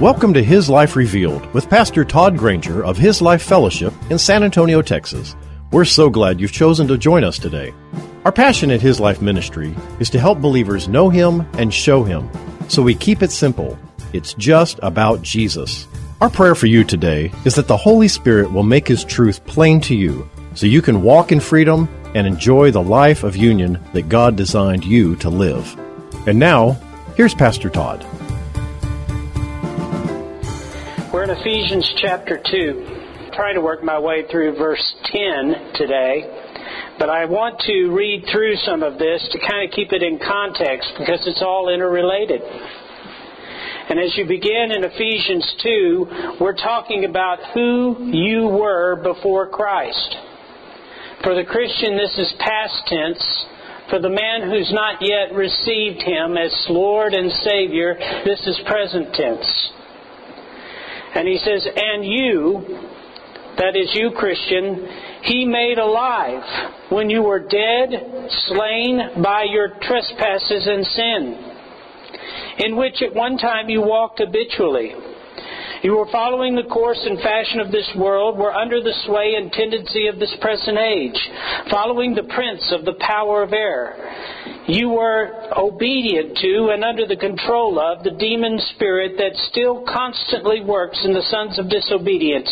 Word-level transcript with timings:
Welcome 0.00 0.34
to 0.34 0.44
His 0.44 0.68
Life 0.68 0.94
Revealed 0.94 1.46
with 1.54 1.70
Pastor 1.70 2.04
Todd 2.04 2.36
Granger 2.36 2.84
of 2.84 2.98
His 2.98 3.22
Life 3.22 3.40
Fellowship 3.40 3.94
in 4.10 4.18
San 4.18 4.42
Antonio, 4.42 4.82
Texas. 4.82 5.34
We're 5.72 5.86
so 5.86 6.10
glad 6.10 6.38
you've 6.38 6.52
chosen 6.52 6.86
to 6.88 6.98
join 6.98 7.24
us 7.24 7.38
today. 7.38 7.72
Our 8.26 8.30
passion 8.30 8.70
at 8.70 8.82
His 8.82 9.00
Life 9.00 9.22
Ministry 9.22 9.74
is 9.98 10.10
to 10.10 10.18
help 10.18 10.38
believers 10.38 10.86
know 10.86 11.08
Him 11.08 11.48
and 11.54 11.72
show 11.72 12.04
Him. 12.04 12.28
So 12.68 12.82
we 12.82 12.94
keep 12.94 13.22
it 13.22 13.30
simple. 13.30 13.78
It's 14.12 14.34
just 14.34 14.78
about 14.82 15.22
Jesus. 15.22 15.88
Our 16.20 16.28
prayer 16.28 16.54
for 16.54 16.66
you 16.66 16.84
today 16.84 17.32
is 17.46 17.54
that 17.54 17.66
the 17.66 17.78
Holy 17.78 18.08
Spirit 18.08 18.52
will 18.52 18.64
make 18.64 18.86
His 18.86 19.02
truth 19.02 19.46
plain 19.46 19.80
to 19.80 19.94
you 19.94 20.28
so 20.54 20.66
you 20.66 20.82
can 20.82 21.00
walk 21.00 21.32
in 21.32 21.40
freedom 21.40 21.88
and 22.14 22.26
enjoy 22.26 22.70
the 22.70 22.82
life 22.82 23.24
of 23.24 23.34
union 23.34 23.82
that 23.94 24.10
God 24.10 24.36
designed 24.36 24.84
you 24.84 25.16
to 25.16 25.30
live. 25.30 25.74
And 26.28 26.38
now, 26.38 26.72
here's 27.16 27.34
Pastor 27.34 27.70
Todd. 27.70 28.04
In 31.26 31.36
Ephesians 31.36 31.92
chapter 32.00 32.38
2. 32.38 33.30
trying 33.34 33.56
to 33.56 33.60
work 33.60 33.82
my 33.82 33.98
way 33.98 34.24
through 34.30 34.54
verse 34.56 34.94
10 35.06 35.72
today, 35.74 36.22
but 37.00 37.10
I 37.10 37.24
want 37.24 37.58
to 37.66 37.90
read 37.90 38.26
through 38.30 38.54
some 38.62 38.84
of 38.84 38.96
this 38.96 39.28
to 39.32 39.38
kind 39.40 39.66
of 39.66 39.74
keep 39.74 39.92
it 39.92 40.04
in 40.04 40.20
context 40.20 40.88
because 40.96 41.26
it's 41.26 41.42
all 41.42 41.68
interrelated. 41.68 42.40
And 42.42 43.98
as 43.98 44.16
you 44.16 44.24
begin 44.24 44.70
in 44.70 44.84
Ephesians 44.84 45.56
2, 45.64 46.38
we're 46.40 46.54
talking 46.54 47.04
about 47.04 47.40
who 47.52 48.08
you 48.12 48.46
were 48.46 48.94
before 49.02 49.48
Christ. 49.48 50.16
For 51.24 51.34
the 51.34 51.44
Christian, 51.44 51.96
this 51.96 52.16
is 52.18 52.32
past 52.38 52.86
tense. 52.86 53.46
For 53.90 53.98
the 53.98 54.10
man 54.10 54.48
who's 54.48 54.70
not 54.72 55.02
yet 55.02 55.34
received 55.34 56.02
Him 56.02 56.38
as 56.38 56.54
Lord 56.70 57.14
and 57.14 57.32
Savior, 57.42 57.98
this 58.24 58.46
is 58.46 58.60
present 58.64 59.12
tense. 59.12 59.72
And 61.16 61.26
he 61.26 61.38
says, 61.38 61.66
And 61.74 62.04
you, 62.04 62.60
that 63.56 63.74
is 63.74 63.90
you, 63.94 64.10
Christian, 64.10 64.86
he 65.22 65.46
made 65.46 65.78
alive 65.78 66.42
when 66.90 67.08
you 67.08 67.22
were 67.22 67.40
dead, 67.40 68.28
slain 68.48 69.22
by 69.22 69.44
your 69.48 69.68
trespasses 69.80 70.66
and 70.66 70.86
sin, 70.86 71.52
in 72.58 72.76
which 72.76 73.00
at 73.00 73.14
one 73.14 73.38
time 73.38 73.70
you 73.70 73.80
walked 73.80 74.20
habitually. 74.20 74.92
You 75.86 75.98
were 75.98 76.10
following 76.10 76.56
the 76.56 76.64
course 76.64 76.98
and 77.06 77.16
fashion 77.20 77.60
of 77.60 77.70
this 77.70 77.88
world, 77.96 78.36
were 78.36 78.52
under 78.52 78.82
the 78.82 78.92
sway 79.06 79.36
and 79.36 79.52
tendency 79.52 80.08
of 80.08 80.18
this 80.18 80.34
present 80.40 80.76
age, 80.76 81.14
following 81.70 82.12
the 82.12 82.24
prince 82.24 82.72
of 82.72 82.84
the 82.84 82.94
power 82.98 83.44
of 83.44 83.52
air 83.52 83.94
you 84.68 84.88
were 84.88 85.30
obedient 85.56 86.36
to 86.38 86.70
and 86.72 86.82
under 86.82 87.06
the 87.06 87.16
control 87.16 87.78
of 87.78 88.02
the 88.02 88.10
demon 88.10 88.58
spirit 88.74 89.12
that 89.16 89.36
still 89.50 89.84
constantly 89.86 90.60
works 90.60 90.98
in 91.04 91.12
the 91.12 91.22
sons 91.30 91.58
of 91.58 91.70
disobedience, 91.70 92.50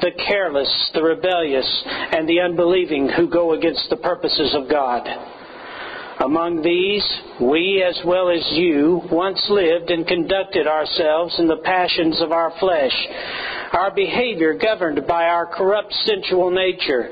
the 0.00 0.12
careless, 0.26 0.90
the 0.92 1.02
rebellious, 1.02 1.82
and 1.86 2.28
the 2.28 2.40
unbelieving 2.40 3.08
who 3.08 3.28
go 3.28 3.54
against 3.54 3.88
the 3.88 3.96
purposes 3.96 4.54
of 4.54 4.68
God. 4.68 5.08
Among 6.20 6.62
these, 6.62 7.04
we 7.40 7.82
as 7.82 8.00
well 8.04 8.30
as 8.30 8.46
you 8.52 9.02
once 9.10 9.44
lived 9.50 9.90
and 9.90 10.06
conducted 10.06 10.66
ourselves 10.66 11.34
in 11.38 11.48
the 11.48 11.62
passions 11.64 12.22
of 12.22 12.30
our 12.30 12.52
flesh, 12.60 12.94
our 13.72 13.92
behavior 13.92 14.54
governed 14.54 15.06
by 15.08 15.24
our 15.24 15.46
corrupt 15.46 15.92
sensual 16.06 16.50
nature 16.50 17.10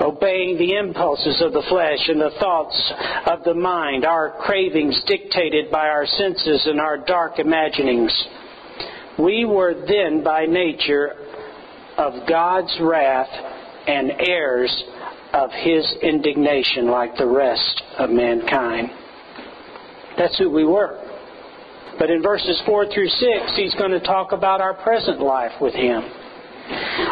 obeying 0.00 0.56
the 0.56 0.76
impulses 0.76 1.42
of 1.42 1.52
the 1.52 1.62
flesh 1.68 2.08
and 2.08 2.20
the 2.20 2.34
thoughts 2.40 2.92
of 3.26 3.44
the 3.44 3.54
mind, 3.54 4.04
our 4.04 4.34
cravings 4.40 5.00
dictated 5.06 5.70
by 5.70 5.88
our 5.88 6.06
senses 6.06 6.66
and 6.66 6.80
our 6.80 6.96
dark 6.96 7.38
imaginings. 7.38 8.12
We 9.18 9.44
were 9.44 9.74
then 9.86 10.24
by 10.24 10.46
nature 10.46 11.16
of 11.98 12.26
God's 12.26 12.74
wrath 12.80 13.28
and 13.86 14.12
heirs 14.20 14.72
of 15.32 15.50
his 15.52 15.86
indignation 16.02 16.90
like 16.90 17.16
the 17.16 17.26
rest 17.26 17.82
of 17.98 18.10
mankind. 18.10 18.90
That's 20.18 20.36
who 20.38 20.50
we 20.50 20.64
were. 20.64 20.98
But 21.98 22.10
in 22.10 22.22
verses 22.22 22.60
4 22.66 22.86
through 22.92 23.08
6, 23.08 23.56
he's 23.56 23.74
going 23.74 23.90
to 23.90 24.00
talk 24.00 24.32
about 24.32 24.60
our 24.60 24.74
present 24.74 25.20
life 25.20 25.52
with 25.60 25.74
him. 25.74 26.02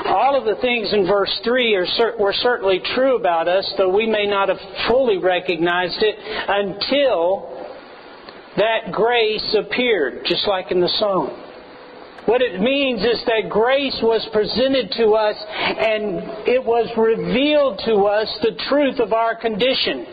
All 0.07 0.37
of 0.39 0.45
the 0.45 0.61
things 0.61 0.93
in 0.93 1.07
verse 1.07 1.41
3 1.45 1.75
are, 1.75 1.87
were 2.19 2.33
certainly 2.33 2.81
true 2.95 3.17
about 3.17 3.49
us, 3.49 3.71
though 3.77 3.95
we 3.95 4.07
may 4.07 4.27
not 4.27 4.49
have 4.49 4.59
fully 4.87 5.19
recognized 5.19 5.99
it 6.01 6.17
until 6.49 7.67
that 8.57 8.93
grace 8.93 9.57
appeared, 9.59 10.25
just 10.25 10.47
like 10.49 10.71
in 10.71 10.81
the 10.81 10.93
song. 10.99 11.48
What 12.29 12.43
it 12.43 12.61
means 12.61 13.01
is 13.01 13.25
that 13.25 13.49
grace 13.49 13.97
was 14.03 14.21
presented 14.35 14.93
to 15.01 15.17
us 15.17 15.37
and 15.49 16.45
it 16.45 16.63
was 16.63 16.93
revealed 16.93 17.81
to 17.87 18.05
us 18.05 18.29
the 18.43 18.53
truth 18.69 19.01
of 19.01 19.15
our 19.15 19.35
condition. 19.35 20.05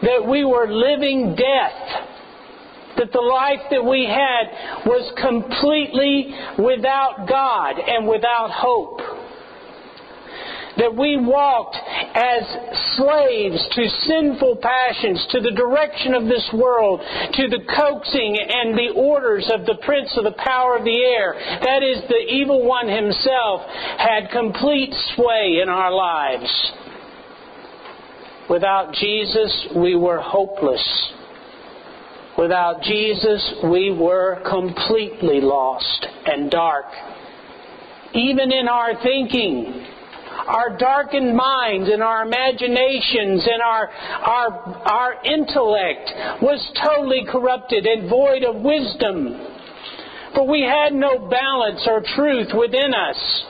That 0.00 0.24
we 0.26 0.46
were 0.46 0.72
living 0.72 1.36
death 1.36 2.06
that 2.96 3.12
the 3.12 3.20
life 3.20 3.60
that 3.70 3.84
we 3.84 4.04
had 4.08 4.84
was 4.86 5.04
completely 5.20 6.32
without 6.58 7.28
God 7.28 7.76
and 7.78 8.08
without 8.08 8.50
hope. 8.50 9.00
That 10.76 10.96
we 10.96 11.16
walked 11.20 11.76
as 12.14 12.42
slaves 12.96 13.68
to 13.72 13.88
sinful 14.06 14.56
passions, 14.56 15.26
to 15.30 15.40
the 15.40 15.52
direction 15.52 16.14
of 16.14 16.24
this 16.24 16.48
world, 16.54 17.00
to 17.34 17.48
the 17.48 17.64
coaxing 17.76 18.36
and 18.38 18.76
the 18.76 18.92
orders 18.96 19.50
of 19.52 19.66
the 19.66 19.76
prince 19.82 20.10
of 20.16 20.24
the 20.24 20.36
power 20.38 20.76
of 20.76 20.84
the 20.84 20.96
air. 20.96 21.34
That 21.62 21.82
is, 21.82 22.02
the 22.08 22.32
evil 22.32 22.66
one 22.66 22.88
himself 22.88 23.62
had 23.98 24.30
complete 24.30 24.92
sway 25.14 25.60
in 25.62 25.68
our 25.68 25.92
lives. 25.92 26.72
Without 28.48 28.92
Jesus, 28.94 29.68
we 29.76 29.94
were 29.94 30.20
hopeless. 30.20 31.12
Without 32.36 32.82
Jesus, 32.82 33.54
we 33.64 33.92
were 33.92 34.42
completely 34.48 35.40
lost 35.40 36.06
and 36.26 36.50
dark. 36.50 36.86
Even 38.14 38.50
in 38.50 38.66
our 38.66 39.00
thinking, 39.02 39.86
our 40.50 40.76
darkened 40.76 41.36
minds 41.36 41.88
and 41.88 42.02
our 42.02 42.26
imaginations 42.26 43.46
and 43.46 43.62
our, 43.62 43.88
our, 43.88 44.50
our 44.84 45.24
intellect 45.24 46.10
was 46.42 46.58
totally 46.82 47.24
corrupted 47.30 47.86
and 47.86 48.10
void 48.10 48.42
of 48.42 48.56
wisdom. 48.56 49.46
For 50.34 50.46
we 50.46 50.62
had 50.62 50.92
no 50.92 51.28
balance 51.28 51.86
or 51.86 52.02
truth 52.16 52.48
within 52.54 52.94
us. 52.94 53.44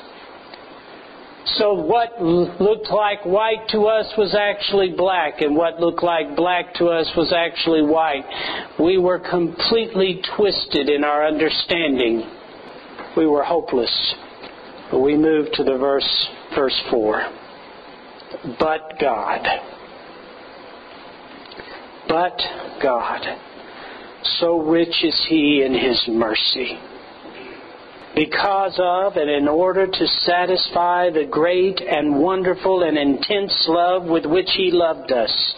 So 1.56 1.72
what 1.72 2.22
looked 2.22 2.90
like 2.90 3.24
white 3.24 3.66
to 3.70 3.86
us 3.86 4.06
was 4.16 4.34
actually 4.34 4.92
black, 4.96 5.40
and 5.40 5.56
what 5.56 5.80
looked 5.80 6.02
like 6.02 6.36
black 6.36 6.74
to 6.74 6.86
us 6.88 7.10
was 7.16 7.32
actually 7.32 7.82
white. 7.82 8.24
We 8.78 8.98
were 8.98 9.18
completely 9.18 10.22
twisted 10.36 10.88
in 10.88 11.02
our 11.02 11.26
understanding. 11.26 12.22
We 13.16 13.26
were 13.26 13.42
hopeless. 13.42 13.90
But 14.90 15.00
we 15.00 15.16
move 15.16 15.50
to 15.54 15.64
the 15.64 15.78
verse, 15.78 16.28
verse 16.54 16.80
4. 16.90 17.22
But 18.58 18.94
God. 19.00 19.46
But 22.08 22.38
God. 22.82 23.20
So 24.38 24.60
rich 24.60 25.04
is 25.04 25.26
He 25.28 25.62
in 25.62 25.74
His 25.74 26.04
mercy 26.08 26.78
because 28.14 28.78
of 28.82 29.16
and 29.16 29.30
in 29.30 29.48
order 29.48 29.86
to 29.86 30.06
satisfy 30.24 31.10
the 31.10 31.26
great 31.30 31.80
and 31.80 32.20
wonderful 32.20 32.82
and 32.82 32.98
intense 32.98 33.66
love 33.68 34.04
with 34.04 34.26
which 34.26 34.50
He 34.56 34.70
loved 34.72 35.12
us. 35.12 35.54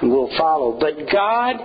And 0.00 0.10
we'll 0.10 0.36
follow. 0.36 0.78
But 0.78 1.10
God, 1.10 1.56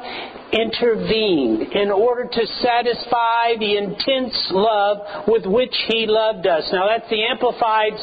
intervened 0.51 1.69
in 1.74 1.92
order 1.92 2.25
to 2.25 2.44
satisfy 2.62 3.54
the 3.60 3.78
intense 3.78 4.34
love 4.50 5.28
with 5.28 5.46
which 5.46 5.75
He 5.88 6.06
loved 6.10 6.48
us. 6.48 6.66
Now 6.74 6.90
that's 6.90 7.10
the 7.10 7.22
Amplified's 7.25 8.01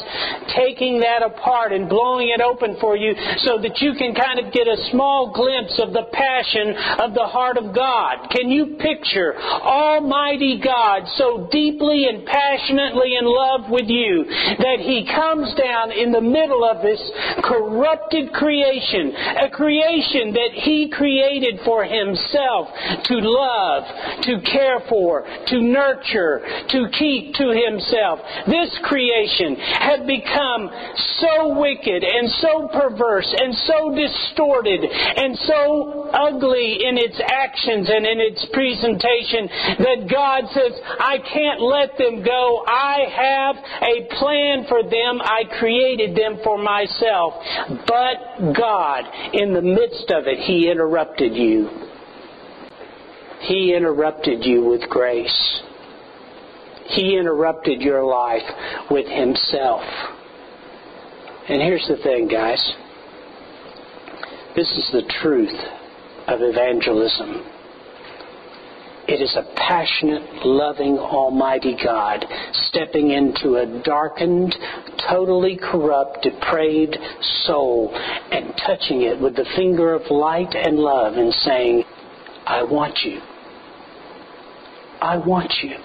taking 0.55 0.99
that 1.01 1.23
apart 1.23 1.73
and 1.73 1.89
blowing 1.89 2.31
it 2.31 2.41
open 2.41 2.77
for 2.79 2.95
you 2.95 3.13
so 3.43 3.59
that 3.59 3.81
you 3.83 3.93
can 3.99 4.15
kind 4.15 4.39
of 4.39 4.53
get 4.53 4.67
a 4.67 4.79
small 4.91 5.31
glimpse 5.35 5.75
of 5.83 5.91
the 5.91 6.07
passion 6.13 6.71
of 7.03 7.13
the 7.13 7.27
heart 7.27 7.57
of 7.57 7.75
God. 7.75 8.31
Can 8.31 8.49
you 8.49 8.77
picture 8.79 9.35
Almighty 9.35 10.61
God 10.63 11.03
so 11.17 11.49
deeply 11.51 12.07
and 12.07 12.25
passionately 12.25 13.17
in 13.19 13.25
love 13.25 13.69
with 13.69 13.87
you 13.87 14.23
that 14.63 14.79
He 14.79 15.03
comes 15.03 15.51
down 15.59 15.91
in 15.91 16.11
the 16.11 16.23
middle 16.23 16.63
of 16.63 16.81
this 16.81 17.01
corrupted 17.43 18.31
creation, 18.31 19.11
a 19.43 19.49
creation 19.51 20.31
that 20.31 20.51
He 20.53 20.89
created 20.89 21.59
for 21.65 21.83
Himself 21.83 22.36
to 22.37 23.15
love, 23.19 23.83
to 24.23 24.41
care 24.41 24.79
for, 24.89 25.25
to 25.47 25.61
nurture, 25.61 26.41
to 26.69 26.89
keep 26.97 27.33
to 27.35 27.49
Himself. 27.49 28.19
This 28.47 28.71
creation 28.83 29.55
had 29.55 30.07
become 30.07 30.69
so 31.19 31.59
wicked 31.59 32.03
and 32.03 32.29
so 32.41 32.67
perverse 32.71 33.27
and 33.37 33.53
so 33.65 33.95
distorted 33.95 34.83
and 34.83 35.37
so 35.47 36.09
ugly 36.13 36.85
in 36.85 36.97
its 36.97 37.19
actions 37.19 37.89
and 37.89 38.05
in 38.05 38.19
its 38.19 38.45
presentation 38.53 39.47
that 39.79 40.07
God 40.09 40.43
says, 40.53 40.73
I 40.99 41.17
can't 41.19 41.61
let 41.61 41.97
them 41.97 42.23
go. 42.23 42.63
I 42.67 42.97
have 43.11 43.55
a 43.81 43.95
plan 44.19 44.65
for 44.67 44.83
them. 44.83 45.21
I 45.21 45.43
created 45.59 46.15
them 46.15 46.39
for 46.43 46.57
myself. 46.57 47.33
But 47.87 48.53
God, 48.53 49.03
in 49.33 49.53
the 49.53 49.61
midst 49.61 50.11
of 50.11 50.27
it, 50.27 50.39
He 50.39 50.69
interrupted 50.69 51.35
you. 51.35 51.86
He 53.41 53.73
interrupted 53.75 54.43
you 54.43 54.65
with 54.65 54.89
grace. 54.89 55.61
He 56.87 57.17
interrupted 57.17 57.81
your 57.81 58.03
life 58.03 58.49
with 58.89 59.05
Himself. 59.07 59.83
And 61.49 61.61
here's 61.61 61.87
the 61.87 61.97
thing, 62.03 62.27
guys. 62.27 62.73
This 64.55 64.71
is 64.71 64.89
the 64.91 65.03
truth 65.21 65.53
of 66.27 66.39
evangelism. 66.41 67.45
It 69.07 69.21
is 69.21 69.33
a 69.37 69.55
passionate, 69.55 70.45
loving, 70.45 70.97
almighty 70.97 71.77
God 71.81 72.25
stepping 72.51 73.11
into 73.11 73.55
a 73.55 73.81
darkened, 73.83 74.53
totally 75.09 75.55
corrupt, 75.55 76.23
depraved 76.23 76.97
soul 77.45 77.95
and 77.95 78.53
touching 78.65 79.03
it 79.03 79.17
with 79.17 79.37
the 79.37 79.45
finger 79.55 79.93
of 79.93 80.11
light 80.11 80.53
and 80.53 80.77
love 80.77 81.13
and 81.13 81.33
saying, 81.33 81.85
I 82.47 82.63
want 82.63 82.99
you. 83.03 83.19
I 85.01 85.17
want 85.17 85.53
you. 85.61 85.75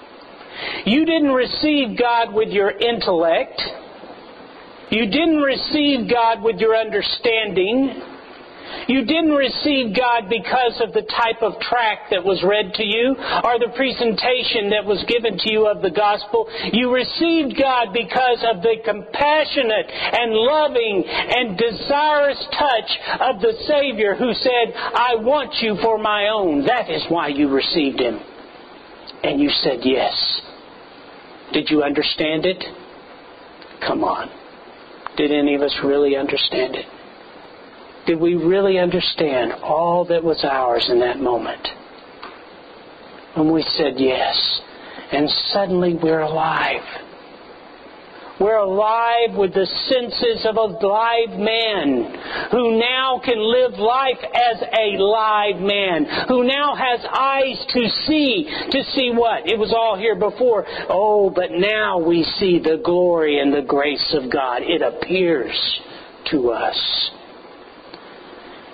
You 0.85 1.05
didn't 1.05 1.33
receive 1.33 1.99
God 1.99 2.33
with 2.33 2.49
your 2.49 2.71
intellect. 2.71 3.61
You 4.89 5.05
didn't 5.05 5.41
receive 5.41 6.09
God 6.09 6.41
with 6.41 6.57
your 6.57 6.75
understanding. 6.77 8.01
You 8.87 9.05
didn't 9.05 9.33
receive 9.33 9.95
God 9.95 10.29
because 10.29 10.81
of 10.81 10.93
the 10.93 11.07
type 11.07 11.41
of 11.41 11.59
tract 11.59 12.11
that 12.11 12.23
was 12.23 12.43
read 12.43 12.73
to 12.75 12.85
you 12.85 13.15
or 13.15 13.59
the 13.59 13.71
presentation 13.75 14.69
that 14.71 14.85
was 14.85 15.03
given 15.07 15.37
to 15.37 15.47
you 15.51 15.67
of 15.67 15.81
the 15.81 15.91
gospel. 15.91 16.47
You 16.71 16.93
received 16.93 17.57
God 17.57 17.93
because 17.93 18.43
of 18.43 18.61
the 18.61 18.77
compassionate 18.83 19.87
and 19.89 20.33
loving 20.33 21.03
and 21.07 21.57
desirous 21.57 22.39
touch 22.51 22.89
of 23.21 23.41
the 23.41 23.53
Savior 23.67 24.15
who 24.15 24.33
said, 24.33 24.75
I 24.75 25.15
want 25.15 25.55
you 25.61 25.77
for 25.81 25.97
my 25.97 26.29
own. 26.29 26.65
That 26.65 26.89
is 26.89 27.03
why 27.09 27.29
you 27.29 27.49
received 27.49 27.99
Him. 27.99 28.19
And 29.23 29.39
you 29.39 29.49
said 29.49 29.79
yes. 29.83 30.41
Did 31.53 31.69
you 31.69 31.83
understand 31.83 32.45
it? 32.45 32.63
Come 33.85 34.03
on. 34.03 34.29
Did 35.15 35.31
any 35.31 35.55
of 35.55 35.61
us 35.61 35.75
really 35.83 36.15
understand 36.15 36.75
it? 36.75 36.85
Did 38.05 38.19
we 38.19 38.35
really 38.35 38.79
understand 38.79 39.53
all 39.63 40.05
that 40.05 40.23
was 40.23 40.43
ours 40.43 40.87
in 40.89 40.99
that 40.99 41.19
moment? 41.19 41.67
When 43.35 43.51
we 43.51 43.63
said 43.77 43.93
yes, 43.97 44.61
and 45.11 45.29
suddenly 45.53 45.95
we're 45.95 46.19
alive. 46.19 46.83
We're 48.39 48.57
alive 48.57 49.37
with 49.37 49.53
the 49.53 49.65
senses 49.65 50.45
of 50.45 50.57
a 50.57 50.85
live 50.85 51.39
man 51.39 52.49
who 52.51 52.79
now 52.79 53.21
can 53.23 53.37
live 53.37 53.79
life 53.79 54.17
as 54.21 54.61
a 54.61 54.97
live 54.97 55.61
man, 55.61 56.05
who 56.27 56.43
now 56.43 56.75
has 56.75 56.99
eyes 57.05 57.63
to 57.69 57.89
see. 58.05 58.49
To 58.71 58.83
see 58.95 59.11
what? 59.13 59.47
It 59.47 59.57
was 59.57 59.71
all 59.71 59.97
here 59.97 60.15
before. 60.15 60.65
Oh, 60.89 61.29
but 61.29 61.51
now 61.51 61.99
we 61.99 62.23
see 62.23 62.59
the 62.59 62.81
glory 62.83 63.39
and 63.39 63.53
the 63.53 63.61
grace 63.61 64.13
of 64.19 64.31
God. 64.31 64.63
It 64.63 64.81
appears 64.81 65.79
to 66.31 66.49
us 66.51 67.11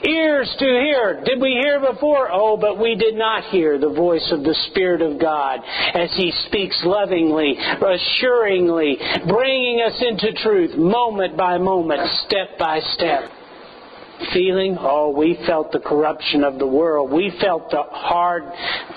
ears 0.04 0.54
to 0.60 0.66
hear. 0.66 1.22
Did 1.26 1.42
we 1.42 1.60
hear 1.62 1.80
before? 1.80 2.30
Oh, 2.32 2.58
but 2.58 2.80
we 2.80 2.96
did 2.96 3.16
not 3.16 3.46
hear 3.46 3.78
the 3.78 3.90
voice 3.90 4.28
of 4.32 4.44
the 4.44 4.56
Spirit 4.70 5.02
of 5.02 5.20
God 5.20 5.60
as 5.94 6.12
He 6.16 6.32
speaks 6.48 6.80
lovingly, 6.84 7.56
assuringly, 7.58 8.98
bringing 9.28 9.82
us 9.86 10.02
into 10.02 10.34
truth 10.42 10.78
moment 10.78 11.38
by 11.38 11.58
moment, 11.58 12.02
step 12.26 12.58
by 12.58 12.80
step. 12.94 13.32
Feeling? 14.34 14.76
Oh, 14.78 15.16
we 15.16 15.40
felt 15.48 15.72
the 15.72 15.80
corruption 15.80 16.44
of 16.44 16.60
the 16.60 16.68
world. 16.68 17.10
We 17.10 17.32
felt 17.40 17.72
the 17.72 17.84
hard, 17.84 18.44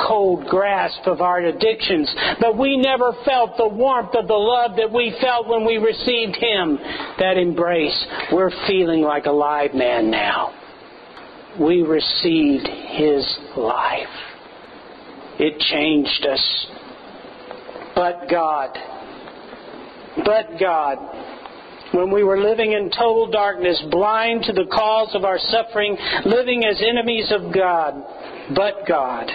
cold 0.05 0.47
grasp 0.47 1.07
of 1.07 1.21
our 1.21 1.39
addictions. 1.39 2.13
But 2.41 2.59
we 2.59 2.77
never 2.77 3.13
felt 3.25 3.57
the 3.57 3.69
warmth 3.69 4.17
of 4.17 4.27
the 4.27 4.35
love 4.35 4.73
that 4.79 4.93
we 4.93 5.17
felt 5.21 5.47
when 5.47 5.65
we 5.65 5.77
received 5.77 6.35
Him. 6.35 6.77
That 7.21 7.37
embrace. 7.39 8.05
We're 8.33 8.51
feeling 8.67 9.03
like 9.03 9.27
a 9.27 9.33
live 9.33 9.75
man 9.75 10.11
now 10.11 10.55
we 11.61 11.83
received 11.83 12.67
His 12.67 13.39
life. 13.57 14.07
It 15.39 15.59
changed 15.59 16.27
us. 16.27 16.67
But 17.95 18.29
God, 18.31 18.79
but 20.25 20.59
God, 20.59 20.99
when 21.93 22.11
we 22.11 22.25
were 22.25 22.41
living 22.41 22.73
in 22.73 22.91
total 22.91 23.31
darkness, 23.31 23.83
blind 23.91 24.45
to 24.45 24.53
the 24.53 24.67
cause 24.73 25.15
of 25.15 25.25
our 25.25 25.39
suffering, 25.39 25.97
living 26.25 26.65
as 26.65 26.83
enemies 26.83 27.31
of 27.33 27.53
God, 27.53 28.03
but 28.55 28.87
God, 28.89 29.31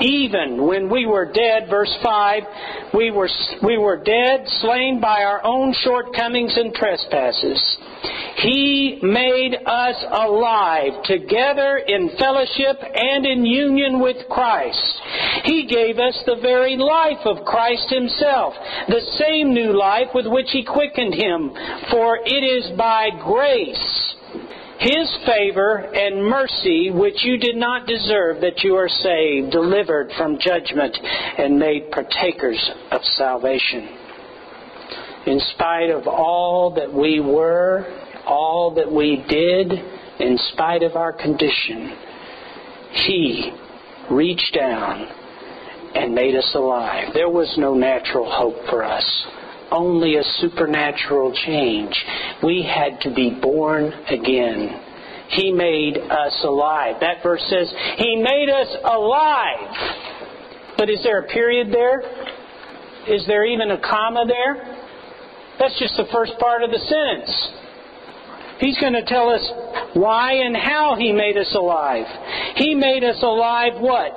even 0.00 0.66
when 0.66 0.88
we 0.90 1.06
were 1.06 1.30
dead, 1.32 1.68
verse 1.70 1.94
5, 2.02 2.42
we 2.94 3.10
were, 3.10 3.28
we 3.62 3.78
were 3.78 4.02
dead, 4.02 4.44
slain 4.60 5.00
by 5.00 5.22
our 5.22 5.44
own 5.44 5.74
shortcomings 5.82 6.56
and 6.56 6.74
trespasses. 6.74 7.76
He 8.36 9.00
made 9.02 9.56
us 9.66 9.96
alive 10.10 11.02
together 11.04 11.78
in 11.78 12.10
fellowship 12.18 12.78
and 12.94 13.26
in 13.26 13.44
union 13.44 14.00
with 14.00 14.28
Christ. 14.30 15.00
He 15.44 15.66
gave 15.66 15.98
us 15.98 16.22
the 16.24 16.36
very 16.40 16.76
life 16.76 17.24
of 17.24 17.44
Christ 17.44 17.90
Himself, 17.90 18.54
the 18.88 19.02
same 19.18 19.52
new 19.52 19.76
life 19.76 20.08
with 20.14 20.26
which 20.26 20.50
He 20.52 20.64
quickened 20.64 21.14
Him, 21.14 21.50
for 21.90 22.18
it 22.24 22.44
is 22.44 22.70
by 22.76 23.10
grace 23.24 24.14
his 24.78 25.16
favor 25.26 25.76
and 25.76 26.24
mercy, 26.24 26.90
which 26.90 27.24
you 27.24 27.36
did 27.36 27.56
not 27.56 27.86
deserve, 27.86 28.40
that 28.40 28.62
you 28.62 28.76
are 28.76 28.88
saved, 28.88 29.50
delivered 29.50 30.12
from 30.16 30.38
judgment, 30.38 30.96
and 31.38 31.58
made 31.58 31.90
partakers 31.90 32.70
of 32.92 33.02
salvation. 33.02 33.88
In 35.26 35.40
spite 35.54 35.90
of 35.90 36.06
all 36.06 36.74
that 36.76 36.92
we 36.92 37.18
were, 37.18 37.86
all 38.24 38.72
that 38.76 38.90
we 38.90 39.24
did, 39.28 39.72
in 40.20 40.38
spite 40.52 40.84
of 40.84 40.94
our 40.94 41.12
condition, 41.12 41.96
He 42.92 43.50
reached 44.10 44.54
down 44.54 45.08
and 45.94 46.14
made 46.14 46.36
us 46.36 46.50
alive. 46.54 47.08
There 47.14 47.28
was 47.28 47.52
no 47.58 47.74
natural 47.74 48.30
hope 48.30 48.56
for 48.70 48.84
us 48.84 49.26
only 49.70 50.16
a 50.16 50.22
supernatural 50.40 51.32
change. 51.46 51.94
We 52.42 52.62
had 52.62 53.00
to 53.02 53.14
be 53.14 53.38
born 53.40 53.92
again. 54.08 54.84
He 55.30 55.52
made 55.52 55.98
us 55.98 56.40
alive. 56.44 56.96
That 57.00 57.22
verse 57.22 57.44
says, 57.48 57.72
He 57.98 58.16
made 58.16 58.48
us 58.48 58.76
alive. 58.84 60.16
But 60.78 60.88
is 60.88 61.02
there 61.02 61.20
a 61.20 61.26
period 61.26 61.72
there? 61.72 62.00
Is 63.08 63.26
there 63.26 63.44
even 63.44 63.70
a 63.70 63.80
comma 63.80 64.24
there? 64.26 64.78
That's 65.58 65.78
just 65.78 65.96
the 65.96 66.06
first 66.12 66.32
part 66.38 66.62
of 66.62 66.70
the 66.70 66.78
sentence. 66.78 67.48
He's 68.60 68.78
going 68.78 68.92
to 68.92 69.04
tell 69.04 69.28
us 69.28 69.44
why 69.94 70.34
and 70.34 70.56
how 70.56 70.96
He 70.98 71.12
made 71.12 71.36
us 71.36 71.54
alive. 71.54 72.06
He 72.56 72.74
made 72.74 73.04
us 73.04 73.22
alive 73.22 73.80
what? 73.80 74.16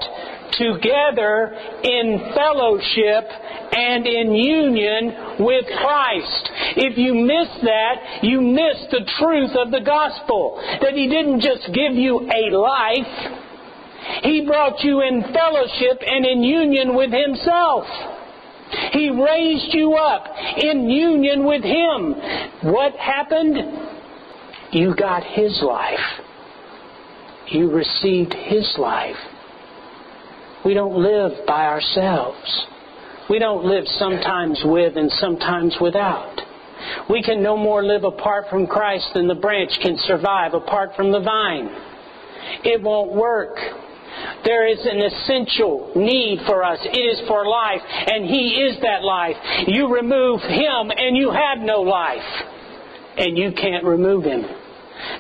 Together 0.54 1.56
in 1.84 2.32
fellowship 2.36 3.26
and 3.72 4.06
in 4.06 4.34
union 4.34 5.38
with 5.40 5.66
Christ. 5.66 6.50
If 6.78 6.98
you 6.98 7.14
miss 7.14 7.50
that, 7.64 8.24
you 8.24 8.42
miss 8.42 8.78
the 8.92 9.10
truth 9.20 9.52
of 9.56 9.72
the 9.72 9.82
gospel. 9.86 10.62
That 10.82 10.94
He 10.94 11.08
didn't 11.08 11.42
just 11.42 11.68
give 11.74 11.94
you 11.94 12.20
a 12.20 12.56
life, 12.56 13.32
He 14.24 14.46
brought 14.46 14.84
you 14.84 15.02
in 15.02 15.24
fellowship 15.34 16.02
and 16.06 16.26
in 16.26 16.44
union 16.44 16.96
with 16.96 17.12
Himself. 17.12 17.86
He 18.94 19.10
raised 19.10 19.74
you 19.74 19.94
up 19.94 20.28
in 20.58 20.90
union 20.90 21.46
with 21.46 21.64
Him. 21.64 22.16
What 22.72 22.94
happened? 22.96 23.58
You 24.72 24.96
got 24.96 25.24
His 25.24 25.62
life. 25.66 26.00
You 27.48 27.70
received 27.70 28.34
His 28.34 28.74
life. 28.78 29.18
We 30.64 30.74
don't 30.74 30.96
live 30.96 31.46
by 31.46 31.66
ourselves. 31.66 32.68
We 33.32 33.40
don't 33.40 33.64
live 33.64 33.86
sometimes 33.98 34.60
with 34.66 34.98
and 34.98 35.10
sometimes 35.22 35.78
without. 35.80 36.36
We 37.10 37.24
can 37.24 37.42
no 37.42 37.56
more 37.56 37.82
live 37.82 38.04
apart 38.04 38.50
from 38.50 38.68
Christ 38.68 39.08
than 39.14 39.30
the 39.30 39.36
branch 39.36 39.72
can 39.82 39.96
survive 40.00 40.54
apart 40.54 40.90
from 40.98 41.14
the 41.14 41.22
vine. 41.22 41.70
It 42.66 42.82
won't 42.82 43.14
work. 43.14 43.56
There 44.44 44.68
is 44.68 44.80
an 44.86 45.00
essential 45.00 45.94
need 45.96 46.40
for 46.46 46.62
us. 46.62 46.80
It 46.84 47.00
is 47.00 47.26
for 47.30 47.48
life, 47.48 47.82
and 47.88 48.26
He 48.26 48.68
is 48.68 48.82
that 48.82 49.02
life. 49.02 49.38
You 49.66 49.96
remove 49.96 50.42
Him, 50.42 50.92
and 50.92 51.16
you 51.16 51.32
have 51.32 51.60
no 51.60 51.80
life. 51.80 52.20
And 53.18 53.38
you 53.38 53.54
can't 53.54 53.86
remove 53.86 54.26
Him. 54.26 54.44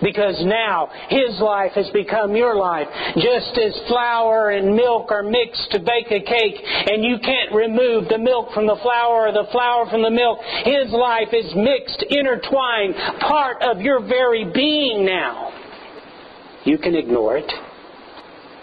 Because 0.01 0.41
now 0.45 0.89
His 1.09 1.39
life 1.39 1.71
has 1.73 1.89
become 1.91 2.35
your 2.35 2.55
life. 2.55 2.87
Just 3.15 3.57
as 3.57 3.79
flour 3.87 4.51
and 4.51 4.75
milk 4.75 5.11
are 5.11 5.23
mixed 5.23 5.71
to 5.71 5.79
bake 5.79 6.11
a 6.11 6.21
cake, 6.21 6.57
and 6.61 7.03
you 7.03 7.17
can't 7.19 7.53
remove 7.53 8.07
the 8.09 8.17
milk 8.17 8.53
from 8.53 8.67
the 8.67 8.79
flour 8.81 9.27
or 9.27 9.31
the 9.31 9.49
flour 9.51 9.89
from 9.89 10.01
the 10.01 10.11
milk, 10.11 10.39
His 10.63 10.91
life 10.91 11.33
is 11.33 11.51
mixed, 11.55 12.03
intertwined, 12.09 12.95
part 13.21 13.61
of 13.61 13.81
your 13.81 13.99
very 14.01 14.45
being 14.53 15.05
now. 15.05 15.51
You 16.63 16.77
can 16.77 16.95
ignore 16.95 17.37
it. 17.37 17.51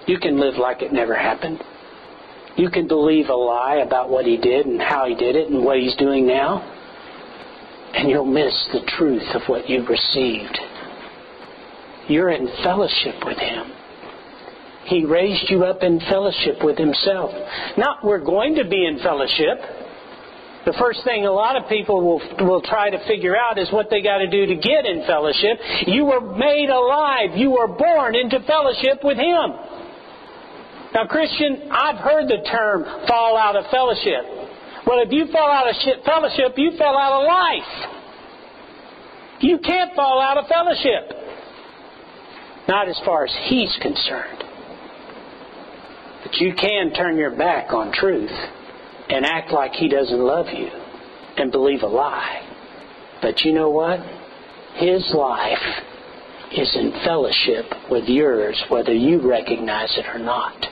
You 0.07 0.19
can 0.19 0.41
live 0.41 0.55
like 0.55 0.83
it 0.83 0.93
never 0.93 1.15
happened. 1.15 1.63
You 2.57 2.71
can 2.71 2.89
believe 2.89 3.29
a 3.29 3.35
lie 3.35 3.83
about 3.87 4.11
what 4.11 4.25
he 4.25 4.37
did 4.37 4.67
and 4.67 4.81
how 4.81 5.07
he 5.07 5.15
did 5.15 5.37
it 5.37 5.49
and 5.49 5.65
what 5.65 5.79
he's 5.79 5.95
doing 5.97 6.27
now. 6.27 6.75
And 7.95 8.09
you'll 8.11 8.25
miss 8.25 8.69
the 8.73 8.81
truth 8.97 9.23
of 9.35 9.43
what 9.47 9.69
you've 9.69 9.89
received. 9.89 10.59
You're 12.09 12.31
in 12.31 12.49
fellowship 12.65 13.15
with 13.25 13.39
him. 13.39 13.73
He 14.87 15.05
raised 15.05 15.51
you 15.51 15.65
up 15.65 15.83
in 15.83 16.01
fellowship 16.01 16.65
with 16.65 16.79
himself. 16.79 17.31
Not 17.77 18.03
we're 18.03 18.25
going 18.25 18.55
to 18.57 18.65
be 18.65 18.87
in 18.87 18.99
fellowship. 19.01 19.61
The 20.65 20.73
first 20.81 21.05
thing 21.05 21.27
a 21.27 21.33
lot 21.33 21.57
of 21.57 21.69
people 21.69 22.01
will, 22.01 22.47
will 22.47 22.63
try 22.63 22.91
to 22.91 22.99
figure 23.07 23.37
out 23.37 23.59
is 23.59 23.71
what 23.71 23.89
they 23.91 24.03
got 24.03 24.19
to 24.19 24.29
do 24.29 24.47
to 24.47 24.57
get 24.57 24.87
in 24.87 25.05
fellowship. 25.07 25.61
You 25.87 26.05
were 26.05 26.21
made 26.21 26.71
alive. 26.71 27.37
You 27.37 27.53
were 27.53 27.69
born 27.69 28.17
into 28.17 28.41
fellowship 28.41 29.05
with 29.05 29.19
Him. 29.19 29.47
Now, 30.95 31.05
Christian, 31.07 31.69
I've 31.71 32.01
heard 32.01 32.29
the 32.29 32.41
term 32.49 32.85
fall 33.07 33.37
out 33.37 33.57
of 33.57 33.65
fellowship. 33.71 34.25
Well, 34.87 35.05
if 35.05 35.13
you 35.13 35.27
fall 35.31 35.53
out 35.53 35.69
of 35.69 35.77
fellowship, 36.05 36.57
you 36.57 36.73
fell 36.79 36.97
out 36.97 37.21
of 37.21 37.27
life. 37.29 37.73
You 39.41 39.59
can't 39.59 39.95
fall 39.95 40.21
out 40.21 40.39
of 40.39 40.49
fellowship. 40.49 41.28
Not 42.69 42.89
as 42.89 43.01
far 43.05 43.25
as 43.25 43.35
He's 43.49 43.75
concerned. 43.81 44.45
But 46.23 46.35
you 46.37 46.55
can 46.55 46.93
turn 46.93 47.17
your 47.17 47.35
back 47.35 47.73
on 47.73 47.93
truth 47.93 48.31
and 49.09 49.25
act 49.25 49.51
like 49.51 49.73
He 49.73 49.89
doesn't 49.89 50.21
love 50.21 50.47
you 50.55 50.69
and 51.39 51.51
believe 51.51 51.83
a 51.83 51.87
lie. 51.87 52.47
But 53.23 53.41
you 53.41 53.53
know 53.55 53.71
what? 53.71 54.01
His 54.75 55.11
life 55.15 55.83
is 56.53 56.77
in 56.77 56.93
fellowship 57.05 57.65
with 57.91 58.05
yours, 58.09 58.63
whether 58.69 58.93
you 58.93 59.29
recognize 59.29 59.97
it 59.97 60.07
or 60.07 60.19
not. 60.19 60.67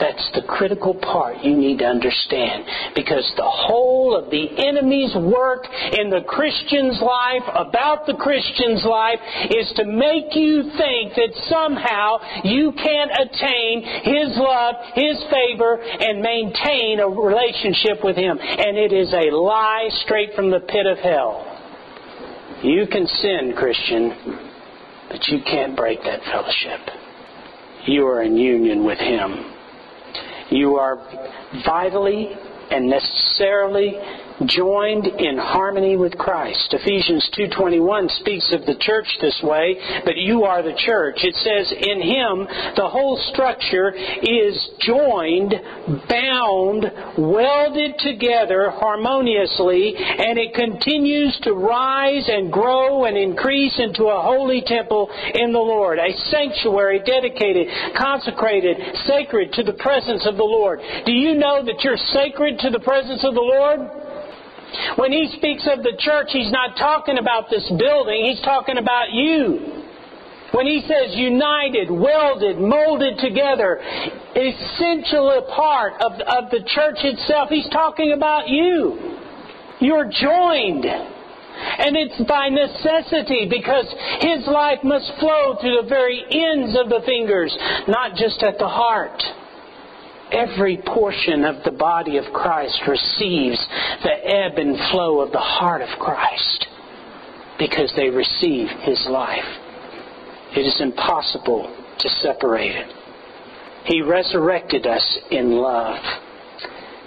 That's 0.00 0.30
the 0.32 0.40
critical 0.48 0.94
part 0.94 1.44
you 1.44 1.54
need 1.54 1.78
to 1.80 1.84
understand 1.84 2.64
because 2.96 3.30
the 3.36 3.44
whole 3.44 4.16
of 4.16 4.30
the 4.30 4.48
enemy's 4.56 5.14
work 5.14 5.68
in 5.92 6.08
the 6.08 6.24
Christian's 6.26 6.96
life, 7.04 7.44
about 7.52 8.06
the 8.06 8.16
Christian's 8.16 8.82
life, 8.88 9.20
is 9.52 9.70
to 9.76 9.84
make 9.84 10.32
you 10.32 10.72
think 10.80 11.12
that 11.20 11.36
somehow 11.52 12.16
you 12.48 12.72
can't 12.72 13.12
attain 13.12 13.84
His 14.08 14.32
love, 14.40 14.74
His 14.96 15.20
favor, 15.28 15.76
and 15.76 16.24
maintain 16.24 17.00
a 17.00 17.08
relationship 17.08 18.02
with 18.02 18.16
Him. 18.16 18.40
And 18.40 18.78
it 18.80 18.96
is 18.96 19.12
a 19.12 19.36
lie 19.36 19.88
straight 20.04 20.32
from 20.34 20.50
the 20.50 20.60
pit 20.60 20.86
of 20.86 20.96
hell. 20.98 21.44
You 22.64 22.86
can 22.90 23.06
sin, 23.06 23.52
Christian, 23.56 24.40
but 25.10 25.28
you 25.28 25.40
can't 25.44 25.76
break 25.76 26.00
that 26.04 26.24
fellowship. 26.24 26.80
You 27.86 28.06
are 28.06 28.22
in 28.22 28.36
union 28.36 28.84
with 28.84 28.98
Him. 28.98 29.59
You 30.50 30.76
are 30.76 30.96
vitally 31.64 32.28
and 32.70 32.86
necessarily 32.88 33.98
joined 34.46 35.06
in 35.06 35.36
harmony 35.38 35.96
with 35.96 36.16
Christ. 36.16 36.72
Ephesians 36.72 37.28
2:21 37.30 38.08
speaks 38.08 38.52
of 38.52 38.64
the 38.66 38.74
church 38.76 39.06
this 39.20 39.42
way, 39.42 39.76
but 40.04 40.16
you 40.16 40.44
are 40.44 40.62
the 40.62 40.72
church. 40.74 41.22
It 41.24 41.34
says 41.36 41.72
in 41.72 42.00
him 42.00 42.48
the 42.76 42.88
whole 42.88 43.16
structure 43.32 43.90
is 43.90 44.70
joined, 44.80 45.60
bound, 46.08 46.90
welded 47.18 47.98
together 47.98 48.70
harmoniously, 48.70 49.96
and 49.96 50.38
it 50.38 50.54
continues 50.54 51.38
to 51.40 51.52
rise 51.52 52.28
and 52.28 52.52
grow 52.52 53.04
and 53.04 53.16
increase 53.16 53.78
into 53.78 54.04
a 54.04 54.20
holy 54.20 54.62
temple 54.62 55.10
in 55.34 55.52
the 55.52 55.58
Lord, 55.58 55.98
a 55.98 56.12
sanctuary 56.30 57.00
dedicated, 57.00 57.68
consecrated, 57.94 58.76
sacred 59.06 59.52
to 59.54 59.62
the 59.62 59.74
presence 59.74 60.26
of 60.26 60.36
the 60.36 60.44
Lord. 60.44 60.80
Do 61.04 61.12
you 61.12 61.34
know 61.34 61.62
that 61.64 61.84
you're 61.84 61.96
sacred 61.96 62.58
to 62.60 62.70
the 62.70 62.80
presence 62.80 63.24
of 63.24 63.34
the 63.34 63.40
Lord? 63.40 63.99
When 64.96 65.12
he 65.12 65.32
speaks 65.36 65.66
of 65.70 65.82
the 65.82 65.96
church, 65.98 66.28
he's 66.32 66.50
not 66.50 66.76
talking 66.76 67.18
about 67.18 67.50
this 67.50 67.66
building, 67.78 68.24
he's 68.24 68.42
talking 68.42 68.78
about 68.78 69.12
you. 69.12 69.80
When 70.52 70.66
he 70.66 70.82
says 70.82 71.14
united, 71.14 71.90
welded, 71.90 72.58
molded 72.58 73.18
together, 73.18 73.80
essential 74.34 75.46
part 75.54 75.94
of, 76.02 76.12
of 76.26 76.50
the 76.50 76.62
church 76.66 76.98
itself, 77.04 77.50
he's 77.50 77.68
talking 77.70 78.12
about 78.12 78.48
you. 78.48 79.16
You're 79.80 80.10
joined. 80.10 80.84
And 80.84 81.96
it's 81.96 82.20
by 82.28 82.48
necessity 82.48 83.46
because 83.48 83.86
his 84.20 84.46
life 84.46 84.80
must 84.82 85.12
flow 85.20 85.56
to 85.60 85.82
the 85.82 85.88
very 85.88 86.24
ends 86.30 86.76
of 86.76 86.88
the 86.88 87.02
fingers, 87.06 87.56
not 87.86 88.16
just 88.16 88.42
at 88.42 88.58
the 88.58 88.68
heart 88.68 89.22
every 90.32 90.78
portion 90.86 91.44
of 91.44 91.62
the 91.64 91.70
body 91.70 92.16
of 92.16 92.24
Christ 92.32 92.80
receives 92.86 93.58
the 94.02 94.16
ebb 94.24 94.58
and 94.58 94.76
flow 94.90 95.20
of 95.20 95.32
the 95.32 95.38
heart 95.38 95.82
of 95.82 95.98
Christ 95.98 96.66
because 97.58 97.92
they 97.96 98.10
receive 98.10 98.68
His 98.82 99.06
life. 99.08 99.44
It 100.56 100.66
is 100.66 100.80
impossible 100.80 101.76
to 101.98 102.08
separate 102.08 102.74
it. 102.74 102.92
He 103.84 104.02
resurrected 104.02 104.86
us 104.86 105.18
in 105.30 105.52
love. 105.52 105.98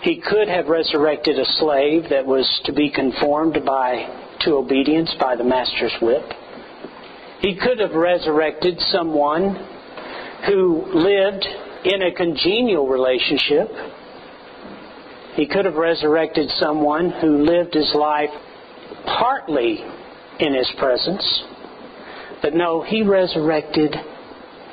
He 0.02 0.22
could 0.22 0.48
have 0.48 0.68
resurrected 0.68 1.40
a 1.40 1.46
slave 1.46 2.10
that 2.10 2.26
was 2.26 2.62
to 2.66 2.74
be 2.74 2.92
conformed 2.92 3.58
by 3.66 4.38
to 4.42 4.56
obedience 4.56 5.14
by 5.20 5.36
the 5.36 5.44
master's 5.44 5.94
whip. 6.02 6.24
He 7.40 7.56
could 7.56 7.80
have 7.80 7.94
resurrected 7.94 8.80
someone 8.92 9.56
who 10.48 10.84
lived 10.94 11.46
in 11.86 12.02
a 12.02 12.14
congenial 12.14 12.88
relationship. 12.88 13.68
He 15.36 15.48
could 15.48 15.66
have 15.66 15.76
resurrected 15.76 16.50
someone 16.52 17.10
who 17.10 17.44
lived 17.44 17.74
his 17.74 17.94
life 17.96 18.30
partly 19.06 19.80
in 20.40 20.54
his 20.54 20.72
presence. 20.78 21.44
But 22.42 22.54
no, 22.54 22.82
he 22.82 23.04
resurrected 23.04 23.96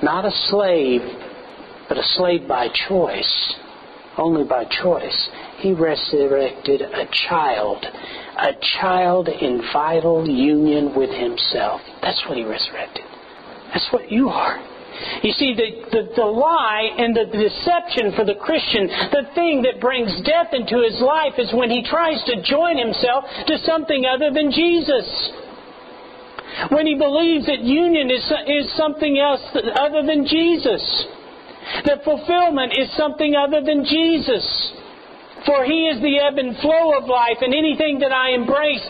not 0.02 0.24
a 0.24 0.30
slave, 0.48 1.00
but 1.88 1.98
a 1.98 2.02
slave 2.02 2.46
by 2.46 2.68
choice. 2.88 3.54
Only 4.18 4.44
by 4.44 4.64
choice. 4.82 5.30
He 5.58 5.72
resurrected 5.72 6.82
a 6.82 7.06
child. 7.28 7.84
A 8.38 8.52
child 8.80 9.28
in 9.28 9.62
vital 9.72 10.28
union 10.28 10.94
with 10.96 11.10
himself. 11.10 11.80
That's 12.02 12.22
what 12.28 12.36
he 12.36 12.44
resurrected. 12.44 13.04
That's 13.72 13.88
what 13.92 14.10
you 14.10 14.28
are. 14.28 14.69
You 15.22 15.32
see, 15.32 15.54
the, 15.54 15.68
the, 15.90 16.02
the 16.16 16.24
lie 16.24 16.90
and 16.96 17.16
the 17.16 17.24
deception 17.24 18.12
for 18.16 18.24
the 18.24 18.36
Christian, 18.36 18.86
the 18.86 19.28
thing 19.34 19.62
that 19.62 19.80
brings 19.80 20.12
death 20.22 20.52
into 20.52 20.80
his 20.84 21.00
life 21.00 21.34
is 21.38 21.52
when 21.52 21.70
he 21.70 21.82
tries 21.82 22.22
to 22.24 22.42
join 22.42 22.76
himself 22.76 23.24
to 23.46 23.58
something 23.64 24.04
other 24.04 24.30
than 24.32 24.52
Jesus. 24.52 25.06
When 26.68 26.86
he 26.86 26.96
believes 26.96 27.46
that 27.46 27.60
union 27.60 28.10
is, 28.10 28.24
is 28.46 28.76
something 28.76 29.18
else 29.18 29.40
other 29.76 30.02
than 30.04 30.26
Jesus. 30.26 30.82
That 31.84 32.04
fulfillment 32.04 32.72
is 32.76 32.90
something 32.96 33.34
other 33.36 33.62
than 33.62 33.84
Jesus. 33.84 34.44
For 35.46 35.64
He 35.64 35.88
is 35.88 36.00
the 36.02 36.18
ebb 36.18 36.38
and 36.38 36.56
flow 36.58 36.96
of 36.98 37.04
life, 37.08 37.38
and 37.40 37.54
anything 37.54 37.98
that 38.00 38.12
I 38.12 38.30
embrace 38.30 38.84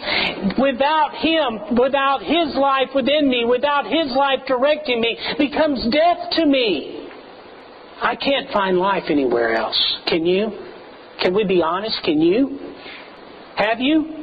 without 0.59 1.14
Him, 1.14 1.76
without 1.78 2.23
His 2.23 2.54
life 2.57 2.88
within 2.95 3.28
me, 3.28 3.45
without 3.45 3.87
His 3.87 4.12
life 4.16 4.40
directing 4.47 5.00
me, 5.00 5.16
becomes 5.38 5.87
death 5.92 6.30
to 6.33 6.47
me. 6.47 7.09
I 8.02 8.16
can't 8.16 8.50
find 8.50 8.78
life 8.78 9.04
anywhere 9.11 9.54
else. 9.54 9.78
Can 10.07 10.25
you? 10.26 10.50
Can 11.21 11.35
we 11.35 11.45
be 11.45 11.62
honest? 11.62 12.02
Can 12.02 12.21
you? 12.21 12.59
Have 13.57 13.80
you? 13.80 14.20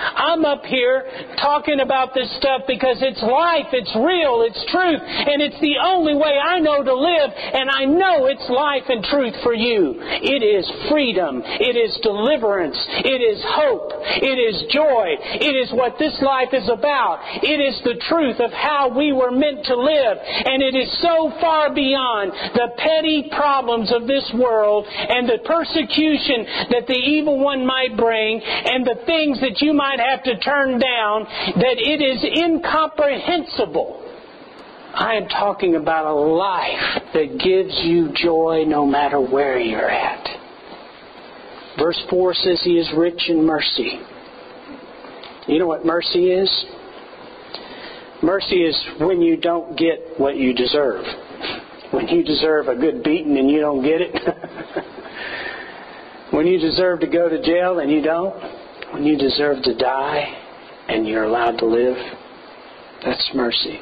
I'm 0.00 0.44
up 0.44 0.64
here 0.64 1.04
talking 1.40 1.80
about 1.80 2.14
this 2.14 2.28
stuff 2.36 2.62
because 2.66 2.98
it's 3.00 3.22
life, 3.22 3.68
it's 3.72 3.92
real, 3.96 4.42
it's 4.48 4.60
truth, 4.72 5.00
and 5.00 5.42
it's 5.42 5.60
the 5.60 5.76
only 5.82 6.14
way 6.14 6.36
I 6.40 6.58
know 6.60 6.82
to 6.82 6.94
live, 6.94 7.30
and 7.34 7.68
I 7.68 7.84
know 7.84 8.26
it's 8.26 8.48
life 8.48 8.88
and 8.88 9.04
truth 9.04 9.34
for 9.42 9.54
you. 9.54 9.96
It 10.00 10.42
is 10.42 10.64
freedom, 10.88 11.42
it 11.44 11.76
is 11.76 11.98
deliverance, 12.02 12.76
it 13.04 13.20
is 13.20 13.40
hope, 13.44 13.92
it 14.24 14.38
is 14.38 14.72
joy, 14.72 15.16
it 15.40 15.54
is 15.56 15.72
what 15.72 15.98
this 15.98 16.16
life 16.22 16.52
is 16.52 16.68
about. 16.68 17.20
It 17.42 17.60
is 17.60 17.80
the 17.84 18.00
truth 18.08 18.40
of 18.40 18.52
how 18.52 18.92
we 18.96 19.12
were 19.12 19.30
meant 19.30 19.64
to 19.66 19.76
live, 19.76 20.16
and 20.20 20.62
it 20.62 20.74
is 20.74 20.88
so 21.02 21.32
far 21.40 21.72
beyond 21.74 22.32
the 22.54 22.72
petty 22.76 23.28
problems 23.32 23.92
of 23.92 24.06
this 24.06 24.24
world 24.34 24.86
and 24.86 25.28
the 25.28 25.38
persecution 25.44 26.70
that 26.70 26.86
the 26.86 26.98
evil 26.98 27.38
one 27.38 27.66
might 27.66 27.96
bring 27.96 28.40
and 28.40 28.86
the 28.86 29.00
things 29.06 29.40
that 29.40 29.60
you 29.60 29.72
might 29.72 29.89
might 29.90 30.00
have 30.08 30.22
to 30.22 30.38
turn 30.38 30.78
down, 30.78 31.24
that 31.56 31.78
it 31.78 32.00
is 32.00 32.22
incomprehensible. 32.22 34.06
I 34.94 35.14
am 35.14 35.26
talking 35.28 35.74
about 35.76 36.06
a 36.06 36.14
life 36.14 37.02
that 37.14 37.38
gives 37.42 37.74
you 37.84 38.10
joy 38.14 38.64
no 38.66 38.84
matter 38.86 39.20
where 39.20 39.58
you're 39.58 39.90
at. 39.90 40.28
Verse 41.78 42.00
4 42.08 42.34
says 42.34 42.60
he 42.62 42.78
is 42.78 42.88
rich 42.96 43.28
in 43.28 43.44
mercy. 43.44 44.00
You 45.48 45.58
know 45.58 45.66
what 45.66 45.84
mercy 45.84 46.30
is? 46.30 46.64
Mercy 48.22 48.62
is 48.62 48.80
when 49.00 49.20
you 49.22 49.36
don't 49.36 49.76
get 49.78 49.98
what 50.18 50.36
you 50.36 50.54
deserve. 50.54 51.04
When 51.90 52.06
you 52.06 52.22
deserve 52.22 52.68
a 52.68 52.76
good 52.76 53.02
beating 53.02 53.36
and 53.38 53.50
you 53.50 53.58
don't 53.60 53.82
get 53.82 54.00
it. 54.00 54.14
when 56.30 56.46
you 56.46 56.60
deserve 56.60 57.00
to 57.00 57.08
go 57.08 57.28
to 57.28 57.42
jail 57.42 57.80
and 57.80 57.90
you 57.90 58.02
don't 58.02 58.59
when 58.92 59.04
you 59.04 59.16
deserve 59.16 59.62
to 59.64 59.74
die 59.74 60.24
and 60.88 61.06
you're 61.06 61.24
allowed 61.24 61.58
to 61.58 61.66
live, 61.66 61.96
that's 63.04 63.30
mercy. 63.34 63.80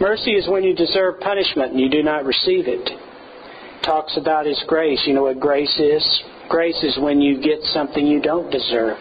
Mercy 0.00 0.32
is 0.32 0.48
when 0.48 0.62
you 0.64 0.74
deserve 0.74 1.20
punishment 1.20 1.72
and 1.72 1.80
you 1.80 1.90
do 1.90 2.02
not 2.02 2.24
receive 2.24 2.64
it. 2.68 2.88
Talks 3.84 4.16
about 4.16 4.46
His 4.46 4.62
grace. 4.66 5.02
You 5.06 5.14
know 5.14 5.24
what 5.24 5.40
grace 5.40 5.78
is? 5.78 6.22
Grace 6.48 6.82
is 6.82 6.98
when 7.00 7.20
you 7.20 7.42
get 7.42 7.62
something 7.62 8.06
you 8.06 8.20
don't 8.20 8.50
deserve. 8.50 8.98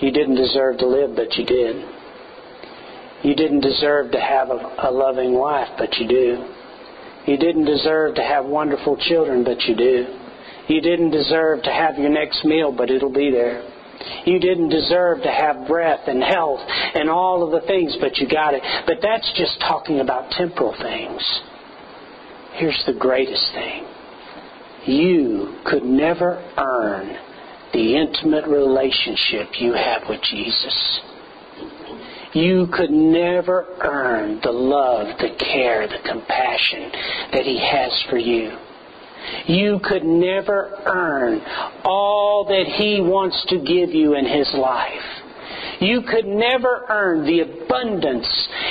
You 0.00 0.10
didn't 0.10 0.36
deserve 0.36 0.78
to 0.78 0.86
live, 0.86 1.14
but 1.14 1.34
you 1.34 1.44
did. 1.44 1.76
You 3.22 3.34
didn't 3.34 3.60
deserve 3.60 4.12
to 4.12 4.20
have 4.20 4.48
a, 4.48 4.88
a 4.88 4.90
loving 4.90 5.34
wife, 5.34 5.68
but 5.76 5.94
you 5.98 6.08
do. 6.08 6.48
You 7.26 7.36
didn't 7.36 7.66
deserve 7.66 8.14
to 8.14 8.22
have 8.22 8.46
wonderful 8.46 8.96
children, 8.96 9.44
but 9.44 9.60
you 9.64 9.76
do. 9.76 10.06
You 10.68 10.80
didn't 10.80 11.10
deserve 11.10 11.62
to 11.64 11.70
have 11.70 11.98
your 11.98 12.08
next 12.08 12.44
meal, 12.44 12.72
but 12.72 12.90
it'll 12.90 13.12
be 13.12 13.30
there. 13.30 13.62
You 14.24 14.38
didn't 14.38 14.68
deserve 14.68 15.22
to 15.22 15.30
have 15.30 15.66
breath 15.66 16.06
and 16.06 16.22
health 16.22 16.60
and 16.94 17.08
all 17.08 17.42
of 17.42 17.50
the 17.50 17.66
things, 17.66 17.96
but 18.00 18.18
you 18.18 18.28
got 18.28 18.54
it. 18.54 18.62
But 18.86 18.98
that's 19.02 19.30
just 19.36 19.60
talking 19.60 20.00
about 20.00 20.30
temporal 20.30 20.74
things. 20.80 21.40
Here's 22.54 22.82
the 22.86 22.94
greatest 22.98 23.52
thing 23.52 23.86
you 24.86 25.60
could 25.66 25.82
never 25.82 26.42
earn 26.56 27.16
the 27.72 27.96
intimate 27.96 28.46
relationship 28.46 29.48
you 29.60 29.74
have 29.74 30.02
with 30.08 30.20
Jesus. 30.22 31.00
You 32.32 32.68
could 32.72 32.90
never 32.90 33.66
earn 33.80 34.40
the 34.42 34.52
love, 34.52 35.18
the 35.18 35.36
care, 35.38 35.86
the 35.86 36.08
compassion 36.08 36.90
that 37.32 37.44
He 37.44 37.58
has 37.58 38.04
for 38.08 38.18
you. 38.18 38.56
You 39.46 39.80
could 39.82 40.04
never 40.04 40.82
earn 40.86 41.40
all 41.84 42.44
that 42.48 42.66
He 42.76 43.00
wants 43.00 43.44
to 43.48 43.58
give 43.58 43.90
you 43.90 44.16
in 44.16 44.26
His 44.26 44.52
life. 44.54 45.20
You 45.80 46.02
could 46.02 46.26
never 46.26 46.84
earn 46.88 47.24
the 47.24 47.40
abundance 47.40 48.28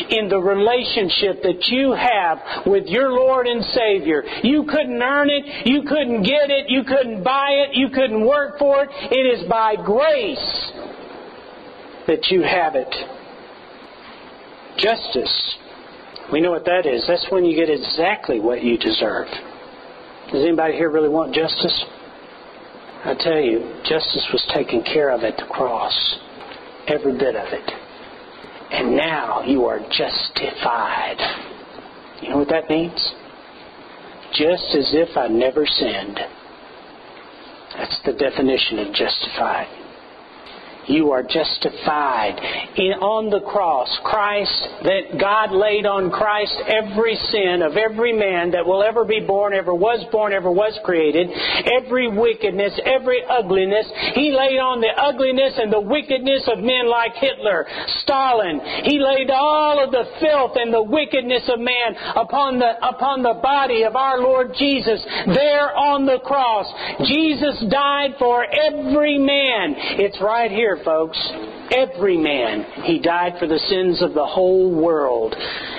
in 0.09 0.29
the 0.29 0.37
relationship 0.37 1.41
that 1.41 1.65
you 1.67 1.91
have 1.93 2.67
with 2.67 2.85
your 2.85 3.11
Lord 3.11 3.47
and 3.47 3.63
Savior. 3.65 4.23
You 4.43 4.65
couldn't 4.69 5.01
earn 5.01 5.29
it. 5.29 5.65
You 5.65 5.81
couldn't 5.83 6.21
get 6.21 6.51
it. 6.51 6.69
You 6.69 6.83
couldn't 6.83 7.23
buy 7.23 7.65
it. 7.65 7.75
You 7.75 7.89
couldn't 7.89 8.25
work 8.25 8.59
for 8.59 8.83
it. 8.83 8.89
It 9.11 9.39
is 9.39 9.49
by 9.49 9.75
grace 9.75 10.71
that 12.07 12.27
you 12.29 12.43
have 12.43 12.75
it. 12.75 12.93
Justice. 14.77 15.57
We 16.31 16.41
know 16.41 16.51
what 16.51 16.65
that 16.65 16.85
is. 16.85 17.05
That's 17.07 17.25
when 17.31 17.43
you 17.43 17.55
get 17.55 17.71
exactly 17.71 18.39
what 18.39 18.63
you 18.63 18.77
deserve. 18.77 19.27
Does 20.31 20.43
anybody 20.43 20.75
here 20.75 20.91
really 20.91 21.09
want 21.09 21.33
justice? 21.33 21.85
I 23.03 23.15
tell 23.19 23.39
you, 23.39 23.81
justice 23.83 24.27
was 24.31 24.45
taken 24.53 24.83
care 24.83 25.09
of 25.09 25.23
at 25.23 25.37
the 25.37 25.45
cross. 25.49 26.19
Every 26.87 27.13
bit 27.13 27.35
of 27.35 27.47
it. 27.51 27.71
And 28.71 28.95
now 28.95 29.41
you 29.41 29.65
are 29.65 29.79
justified. 29.79 31.17
You 32.21 32.29
know 32.29 32.37
what 32.37 32.49
that 32.49 32.69
means? 32.69 32.99
Just 34.33 34.75
as 34.75 34.93
if 34.93 35.17
I 35.17 35.27
never 35.27 35.65
sinned. 35.65 36.19
That's 37.75 37.99
the 38.05 38.13
definition 38.13 38.79
of 38.79 38.93
justified. 38.93 39.78
You 40.89 41.11
are 41.11 41.21
justified 41.21 42.41
in, 42.75 42.97
on 42.97 43.29
the 43.29 43.45
cross. 43.45 43.87
Christ, 44.01 44.57
that 44.89 45.21
God 45.21 45.53
laid 45.53 45.85
on 45.85 46.09
Christ 46.09 46.57
every 46.65 47.13
sin 47.29 47.61
of 47.61 47.77
every 47.77 48.09
man 48.11 48.49
that 48.57 48.65
will 48.65 48.81
ever 48.81 49.05
be 49.05 49.21
born, 49.21 49.53
ever 49.53 49.73
was 49.73 50.01
born, 50.11 50.33
ever 50.33 50.49
was 50.49 50.73
created, 50.83 51.29
every 51.77 52.09
wickedness, 52.09 52.73
every 52.89 53.21
ugliness. 53.21 53.85
He 54.17 54.33
laid 54.33 54.57
on 54.57 54.81
the 54.81 54.89
ugliness 54.97 55.61
and 55.61 55.69
the 55.69 55.79
wickedness 55.79 56.49
of 56.49 56.57
men 56.57 56.89
like 56.89 57.13
Hitler, 57.21 57.69
Stalin. 58.09 58.59
He 58.85 58.97
laid 58.97 59.29
all 59.29 59.83
of 59.83 59.91
the 59.91 60.05
filth 60.19 60.53
and 60.55 60.73
the 60.73 60.81
wickedness 60.81 61.43
of 61.47 61.59
man 61.59 61.93
upon 62.15 62.57
the, 62.57 62.73
upon 62.81 63.21
the 63.21 63.37
body 63.41 63.83
of 63.83 63.95
our 63.95 64.19
Lord 64.19 64.51
Jesus 64.57 64.99
there 65.27 65.75
on 65.77 66.07
the 66.07 66.17
cross. 66.25 66.65
Jesus 67.05 67.63
died 67.69 68.15
for 68.17 68.43
every 68.43 69.19
man. 69.19 69.75
It's 70.01 70.19
right 70.21 70.49
here, 70.49 70.79
folks. 70.83 71.17
Every 71.69 72.17
man. 72.17 72.65
He 72.83 72.99
died 72.99 73.33
for 73.37 73.47
the 73.47 73.59
sins 73.69 74.01
of 74.01 74.15
the 74.15 74.25
whole 74.25 74.73
world. 74.73 75.35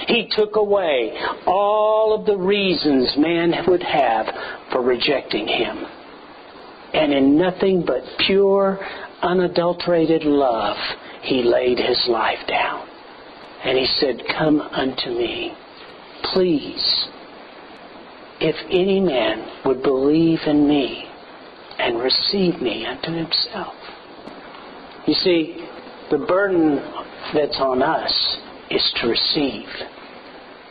He 0.07 0.31
took 0.31 0.55
away 0.55 1.13
all 1.47 2.17
of 2.17 2.27
the 2.27 2.37
reasons 2.37 3.13
man 3.19 3.53
would 3.67 3.83
have 3.83 4.27
for 4.71 4.83
rejecting 4.83 5.49
him. 5.49 5.85
And 6.95 7.13
in 7.13 7.37
nothing 7.37 7.85
but 7.85 8.03
pure, 8.27 8.79
unadulterated 9.23 10.23
love, 10.25 10.77
he 11.23 11.43
laid 11.43 11.79
his 11.79 12.07
life 12.09 12.47
down. 12.49 12.89
And 13.65 13.77
he 13.77 13.87
said, 14.01 14.23
Come 14.39 14.61
unto 14.61 15.11
me. 15.11 15.55
Please, 16.33 17.09
if 18.41 18.57
any 18.71 19.01
man 19.01 19.63
would 19.65 19.83
believe 19.83 20.41
in 20.47 20.69
me 20.69 21.05
and 21.79 21.99
receive 21.99 22.61
me 22.61 22.87
unto 22.87 23.13
himself, 23.13 23.75
you 25.07 25.15
see, 25.15 25.67
the 26.11 26.19
burden 26.19 26.77
that's 27.35 27.59
on 27.61 27.83
us 27.83 28.39
is 28.71 28.93
to 29.01 29.09
receive. 29.09 29.69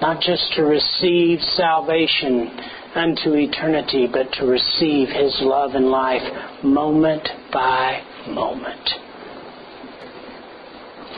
Not 0.01 0.21
just 0.21 0.53
to 0.53 0.63
receive 0.63 1.39
salvation 1.41 2.47
unto 2.95 3.33
eternity, 3.35 4.07
but 4.11 4.31
to 4.33 4.45
receive 4.45 5.09
His 5.09 5.37
love 5.41 5.75
and 5.75 5.89
life 5.89 6.23
moment 6.63 7.27
by 7.51 8.01
moment. 8.27 8.89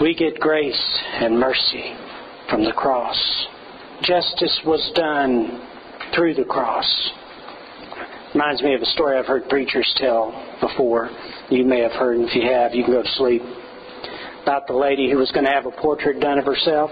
We 0.02 0.16
get 0.16 0.40
grace 0.40 1.00
and 1.22 1.38
mercy 1.40 1.94
from 2.50 2.64
the 2.66 2.74
cross. 2.74 3.48
Justice 4.02 4.60
was 4.66 4.92
done 4.96 5.62
through 6.16 6.34
the 6.34 6.44
cross. 6.44 7.12
Reminds 8.34 8.64
me 8.64 8.74
of 8.74 8.82
a 8.82 8.86
story 8.88 9.20
I've 9.20 9.28
heard 9.28 9.48
preachers 9.48 9.94
tell 9.98 10.34
before. 10.60 11.12
You 11.52 11.66
may 11.66 11.82
have 11.82 11.92
heard, 11.92 12.18
and 12.18 12.28
if 12.28 12.34
you 12.34 12.50
have, 12.50 12.74
you 12.74 12.84
can 12.84 12.94
go 12.94 13.04
to 13.04 13.10
sleep. 13.10 13.44
About 14.42 14.66
the 14.66 14.74
lady 14.74 15.12
who 15.12 15.18
was 15.18 15.32
going 15.34 15.46
to 15.46 15.52
have 15.52 15.68
a 15.68 15.72
portrait 15.72 16.20
done 16.20 16.40
of 16.40 16.46
herself. 16.46 16.90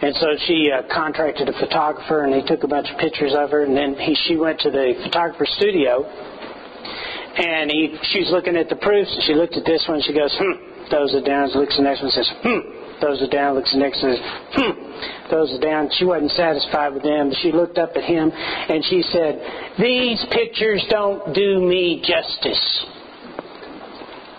And 0.00 0.14
so 0.16 0.28
she 0.46 0.72
uh, 0.72 0.88
contracted 0.90 1.50
a 1.50 1.52
photographer, 1.60 2.24
and 2.24 2.32
he 2.32 2.42
took 2.48 2.64
a 2.64 2.68
bunch 2.68 2.88
of 2.88 2.96
pictures 2.96 3.34
of 3.36 3.50
her. 3.50 3.64
And 3.64 3.76
then 3.76 3.96
he, 3.96 4.16
she 4.26 4.36
went 4.36 4.60
to 4.60 4.70
the 4.70 4.94
photographer's 5.04 5.52
studio, 5.58 6.04
and 7.36 7.70
he, 7.70 7.98
she's 8.14 8.30
looking 8.30 8.56
at 8.56 8.70
the 8.70 8.76
proofs. 8.76 9.12
And 9.12 9.24
she 9.24 9.34
looked 9.34 9.58
at 9.58 9.66
this 9.66 9.84
one. 9.86 9.96
And 9.96 10.04
She 10.04 10.14
goes, 10.14 10.34
"Hmm." 10.40 10.69
Throws 10.90 11.14
it 11.14 11.24
down. 11.24 11.48
Looks 11.54 11.74
at 11.74 11.78
the 11.78 11.82
next 11.82 12.02
one. 12.02 12.10
Says, 12.10 12.30
"Hmm." 12.42 12.80
throws 13.00 13.22
it 13.22 13.30
down, 13.30 13.54
looks 13.54 13.70
at 13.72 13.78
the 13.78 13.80
next 13.80 14.02
one, 14.02 14.12
says, 14.12 14.24
hmm, 14.52 15.28
throws 15.30 15.50
it 15.52 15.62
down. 15.62 15.88
She 15.96 16.04
wasn't 16.04 16.30
satisfied 16.32 16.92
with 16.92 17.02
them. 17.02 17.32
She 17.42 17.50
looked 17.50 17.78
up 17.78 17.92
at 17.96 18.04
him 18.04 18.30
and 18.30 18.84
she 18.84 19.02
said, 19.02 19.40
These 19.80 20.24
pictures 20.30 20.84
don't 20.90 21.34
do 21.34 21.60
me 21.60 22.04
justice. 22.04 22.86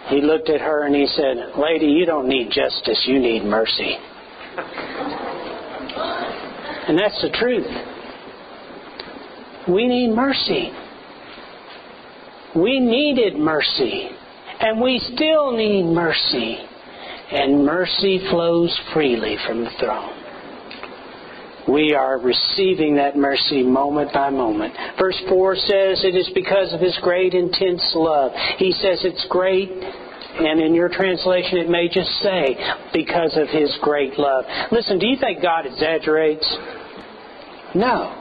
He 0.10 0.22
looked 0.22 0.50
at 0.50 0.62
her 0.62 0.86
and 0.86 0.96
he 0.96 1.08
said, 1.08 1.58
Lady, 1.58 1.88
you 1.88 2.06
don't 2.06 2.28
need 2.28 2.52
justice, 2.52 3.04
you 3.08 3.20
need 3.20 3.44
mercy. 3.44 3.98
And 6.88 6.98
that's 6.98 7.22
the 7.22 7.30
truth. 7.34 7.68
we 9.68 9.88
need 9.88 10.14
mercy. 10.16 10.72
We 12.56 12.80
needed 12.80 13.38
mercy. 13.38 14.10
And 14.62 14.80
we 14.80 15.00
still 15.16 15.52
need 15.52 15.84
mercy. 15.84 16.60
And 17.32 17.66
mercy 17.66 18.20
flows 18.30 18.78
freely 18.94 19.38
from 19.48 19.64
the 19.64 19.72
throne. 19.80 20.22
We 21.68 21.94
are 21.94 22.20
receiving 22.20 22.96
that 22.96 23.16
mercy 23.16 23.64
moment 23.64 24.12
by 24.14 24.30
moment. 24.30 24.74
Verse 25.00 25.20
4 25.30 25.56
says 25.56 26.04
it 26.04 26.16
is 26.16 26.30
because 26.36 26.74
of 26.74 26.80
His 26.80 26.98
great, 27.02 27.34
intense 27.34 27.92
love. 27.96 28.32
He 28.58 28.72
says 28.72 29.00
it's 29.04 29.26
great, 29.30 29.70
and 29.70 30.60
in 30.60 30.74
your 30.74 30.90
translation 30.90 31.58
it 31.60 31.70
may 31.70 31.88
just 31.88 32.10
say, 32.20 32.58
because 32.94 33.38
of 33.38 33.48
His 33.48 33.76
great 33.82 34.18
love. 34.18 34.44
Listen, 34.72 35.00
do 35.00 35.08
you 35.08 35.18
think 35.18 35.42
God 35.42 35.66
exaggerates? 35.66 36.46
No. 37.74 38.21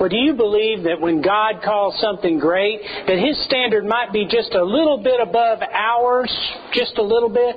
Or 0.00 0.08
do 0.08 0.16
you 0.16 0.34
believe 0.34 0.84
that 0.84 1.00
when 1.00 1.22
God 1.22 1.62
calls 1.64 1.98
something 2.00 2.38
great, 2.38 2.80
that 3.06 3.18
His 3.18 3.42
standard 3.44 3.84
might 3.84 4.12
be 4.12 4.26
just 4.30 4.54
a 4.54 4.62
little 4.62 4.98
bit 5.02 5.20
above 5.20 5.58
ours? 5.62 6.32
Just 6.72 6.98
a 6.98 7.02
little 7.02 7.28
bit? 7.28 7.56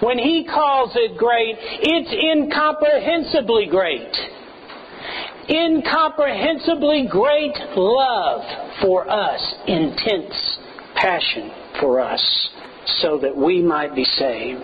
When 0.00 0.18
He 0.18 0.44
calls 0.44 0.92
it 0.94 1.18
great, 1.18 1.56
it's 1.60 2.12
incomprehensibly 2.12 3.66
great. 3.66 4.14
Incomprehensibly 5.48 7.08
great 7.10 7.56
love 7.76 8.42
for 8.80 9.08
us, 9.10 9.54
intense 9.66 10.58
passion 10.94 11.50
for 11.80 12.00
us, 12.00 12.48
so 13.02 13.18
that 13.18 13.36
we 13.36 13.60
might 13.60 13.94
be 13.94 14.04
saved. 14.04 14.62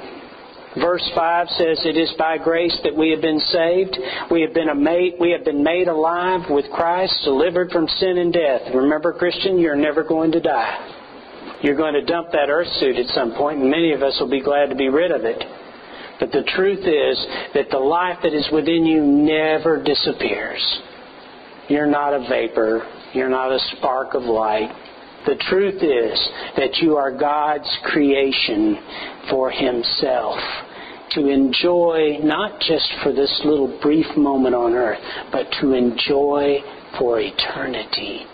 Verse 0.76 1.10
5 1.14 1.48
says, 1.56 1.80
It 1.84 1.96
is 1.96 2.12
by 2.18 2.36
grace 2.36 2.76
that 2.84 2.94
we 2.94 3.10
have 3.10 3.22
been 3.22 3.40
saved. 3.40 3.96
We 4.30 4.42
have 4.42 4.52
been, 4.52 4.68
made, 4.82 5.14
we 5.18 5.30
have 5.32 5.44
been 5.44 5.62
made 5.62 5.88
alive 5.88 6.42
with 6.50 6.66
Christ, 6.72 7.14
delivered 7.24 7.70
from 7.70 7.88
sin 7.88 8.18
and 8.18 8.32
death. 8.32 8.62
Remember, 8.74 9.12
Christian, 9.12 9.58
you're 9.58 9.76
never 9.76 10.04
going 10.04 10.30
to 10.32 10.40
die. 10.40 10.94
You're 11.62 11.76
going 11.76 11.94
to 11.94 12.04
dump 12.04 12.30
that 12.32 12.50
earth 12.50 12.68
suit 12.78 12.96
at 12.96 13.06
some 13.14 13.34
point, 13.34 13.60
and 13.60 13.70
many 13.70 13.92
of 13.92 14.02
us 14.02 14.16
will 14.20 14.30
be 14.30 14.42
glad 14.42 14.68
to 14.68 14.76
be 14.76 14.88
rid 14.88 15.10
of 15.10 15.24
it. 15.24 15.42
But 16.20 16.32
the 16.32 16.42
truth 16.54 16.80
is 16.80 17.26
that 17.54 17.70
the 17.70 17.78
life 17.78 18.18
that 18.22 18.34
is 18.34 18.48
within 18.52 18.84
you 18.84 19.02
never 19.02 19.82
disappears. 19.82 20.62
You're 21.68 21.86
not 21.86 22.12
a 22.12 22.26
vapor. 22.28 22.86
You're 23.12 23.28
not 23.28 23.52
a 23.52 23.58
spark 23.76 24.14
of 24.14 24.22
light. 24.22 24.70
The 25.28 25.36
truth 25.50 25.82
is 25.82 26.28
that 26.56 26.78
you 26.80 26.96
are 26.96 27.12
God's 27.12 27.68
creation 27.84 28.78
for 29.28 29.50
Himself 29.50 30.38
to 31.10 31.28
enjoy 31.28 32.16
not 32.22 32.58
just 32.60 32.90
for 33.02 33.12
this 33.12 33.42
little 33.44 33.78
brief 33.82 34.06
moment 34.16 34.54
on 34.54 34.72
earth, 34.72 34.98
but 35.30 35.44
to 35.60 35.74
enjoy 35.74 36.60
for 36.98 37.20
eternity. 37.20 38.24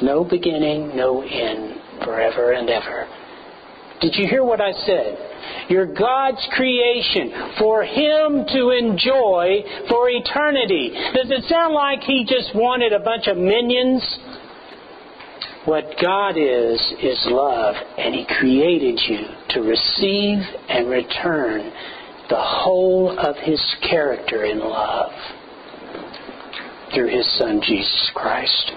No 0.00 0.24
beginning, 0.24 0.96
no 0.96 1.20
end, 1.20 1.78
forever 2.02 2.52
and 2.52 2.70
ever. 2.70 3.06
Did 4.00 4.14
you 4.16 4.26
hear 4.28 4.44
what 4.44 4.62
I 4.62 4.72
said? 4.72 5.18
You're 5.68 5.92
God's 5.92 6.40
creation 6.56 7.52
for 7.58 7.84
Him 7.84 8.46
to 8.48 8.70
enjoy 8.70 9.60
for 9.90 10.08
eternity. 10.08 10.90
Does 11.12 11.30
it 11.30 11.44
sound 11.50 11.74
like 11.74 12.00
He 12.00 12.24
just 12.24 12.54
wanted 12.54 12.94
a 12.94 13.00
bunch 13.00 13.26
of 13.26 13.36
minions? 13.36 14.02
What 15.66 15.84
God 16.00 16.38
is, 16.38 16.80
is 17.02 17.26
love, 17.28 17.74
and 17.98 18.14
He 18.14 18.24
created 18.38 19.00
you 19.08 19.18
to 19.50 19.60
receive 19.62 20.38
and 20.68 20.88
return 20.88 21.72
the 22.30 22.40
whole 22.40 23.18
of 23.18 23.34
His 23.38 23.60
character 23.82 24.44
in 24.44 24.60
love 24.60 25.10
through 26.94 27.08
His 27.08 27.26
Son, 27.36 27.60
Jesus 27.60 28.12
Christ. 28.14 28.72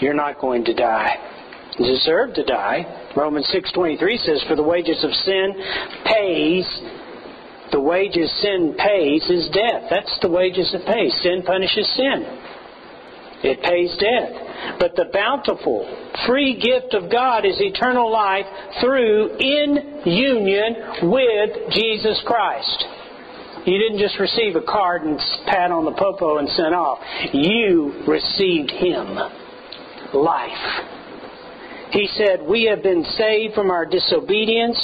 You're 0.00 0.14
not 0.14 0.40
going 0.40 0.64
to 0.64 0.74
die. 0.74 1.16
You 1.78 1.84
deserve 1.86 2.34
to 2.34 2.44
die. 2.44 3.12
Romans 3.14 3.46
6.23 3.54 4.18
says, 4.24 4.44
For 4.48 4.56
the 4.56 4.62
wages 4.62 5.04
of 5.04 5.12
sin 5.12 5.54
pays, 6.06 6.80
the 7.72 7.80
wages 7.80 8.32
sin 8.40 8.74
pays 8.78 9.28
is 9.28 9.50
death. 9.52 9.84
That's 9.90 10.18
the 10.22 10.30
wages 10.30 10.72
it 10.72 10.86
pays. 10.86 11.14
Sin 11.22 11.42
punishes 11.44 11.94
sin. 11.94 12.24
It 13.42 13.62
pays 13.62 13.96
death. 13.98 14.78
But 14.80 14.96
the 14.96 15.10
bountiful, 15.12 15.86
free 16.26 16.58
gift 16.58 16.94
of 16.94 17.10
God 17.10 17.44
is 17.44 17.60
eternal 17.60 18.10
life 18.10 18.46
through 18.80 19.36
in 19.38 20.02
union 20.04 21.10
with 21.10 21.70
Jesus 21.70 22.20
Christ. 22.26 22.84
You 23.64 23.78
didn't 23.78 23.98
just 23.98 24.18
receive 24.18 24.56
a 24.56 24.62
card 24.62 25.02
and 25.02 25.20
pat 25.46 25.70
on 25.70 25.84
the 25.84 25.92
popo 25.92 26.38
and 26.38 26.48
sent 26.48 26.74
off. 26.74 26.98
You 27.32 28.02
received 28.08 28.70
Him. 28.70 29.18
Life. 30.14 30.86
He 31.90 32.08
said, 32.16 32.40
We 32.42 32.64
have 32.64 32.82
been 32.82 33.04
saved 33.04 33.54
from 33.54 33.70
our 33.70 33.84
disobedience. 33.84 34.78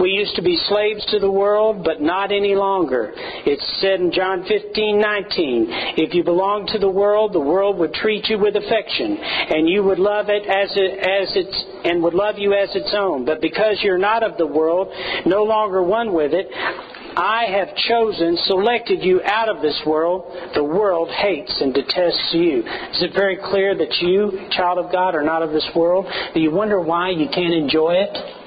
We 0.00 0.10
used 0.10 0.36
to 0.36 0.42
be 0.42 0.56
slaves 0.68 1.04
to 1.06 1.18
the 1.18 1.30
world, 1.30 1.82
but 1.84 2.00
not 2.00 2.30
any 2.30 2.54
longer. 2.54 3.12
It's 3.16 3.80
said 3.80 4.00
in 4.00 4.12
John 4.12 4.44
15, 4.46 5.00
19, 5.00 5.66
if 5.98 6.14
you 6.14 6.22
belong 6.22 6.66
to 6.68 6.78
the 6.78 6.88
world, 6.88 7.32
the 7.32 7.40
world 7.40 7.78
would 7.78 7.94
treat 7.94 8.28
you 8.28 8.38
with 8.38 8.54
affection, 8.54 9.18
and 9.18 9.68
you 9.68 9.82
would 9.82 9.98
love 9.98 10.26
it 10.28 10.46
as 10.46 10.70
it, 10.76 10.98
as 10.98 11.36
its, 11.36 11.64
and 11.84 12.02
would 12.02 12.14
love 12.14 12.38
you 12.38 12.54
as 12.54 12.74
its 12.76 12.94
own. 12.96 13.24
But 13.24 13.40
because 13.40 13.78
you're 13.82 13.98
not 13.98 14.22
of 14.22 14.38
the 14.38 14.46
world, 14.46 14.88
no 15.26 15.42
longer 15.42 15.82
one 15.82 16.12
with 16.12 16.32
it, 16.32 16.46
I 17.18 17.46
have 17.50 17.74
chosen, 17.74 18.36
selected 18.44 19.02
you 19.02 19.20
out 19.24 19.48
of 19.48 19.60
this 19.60 19.80
world. 19.84 20.30
The 20.54 20.62
world 20.62 21.10
hates 21.10 21.52
and 21.60 21.74
detests 21.74 22.30
you. 22.32 22.60
Is 22.60 23.02
it 23.02 23.12
very 23.12 23.36
clear 23.36 23.76
that 23.76 23.92
you, 24.00 24.46
child 24.52 24.78
of 24.78 24.92
God, 24.92 25.16
are 25.16 25.24
not 25.24 25.42
of 25.42 25.50
this 25.50 25.68
world? 25.74 26.06
Do 26.32 26.38
you 26.38 26.52
wonder 26.52 26.80
why 26.80 27.10
you 27.10 27.26
can't 27.28 27.54
enjoy 27.54 27.94
it? 27.94 28.37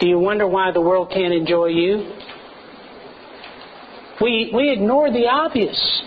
Do 0.00 0.06
you 0.06 0.18
wonder 0.18 0.46
why 0.46 0.70
the 0.70 0.80
world 0.80 1.10
can't 1.12 1.32
enjoy 1.32 1.66
you? 1.66 2.12
We, 4.20 4.50
we 4.54 4.70
ignore 4.70 5.10
the 5.10 5.26
obvious. 5.26 6.02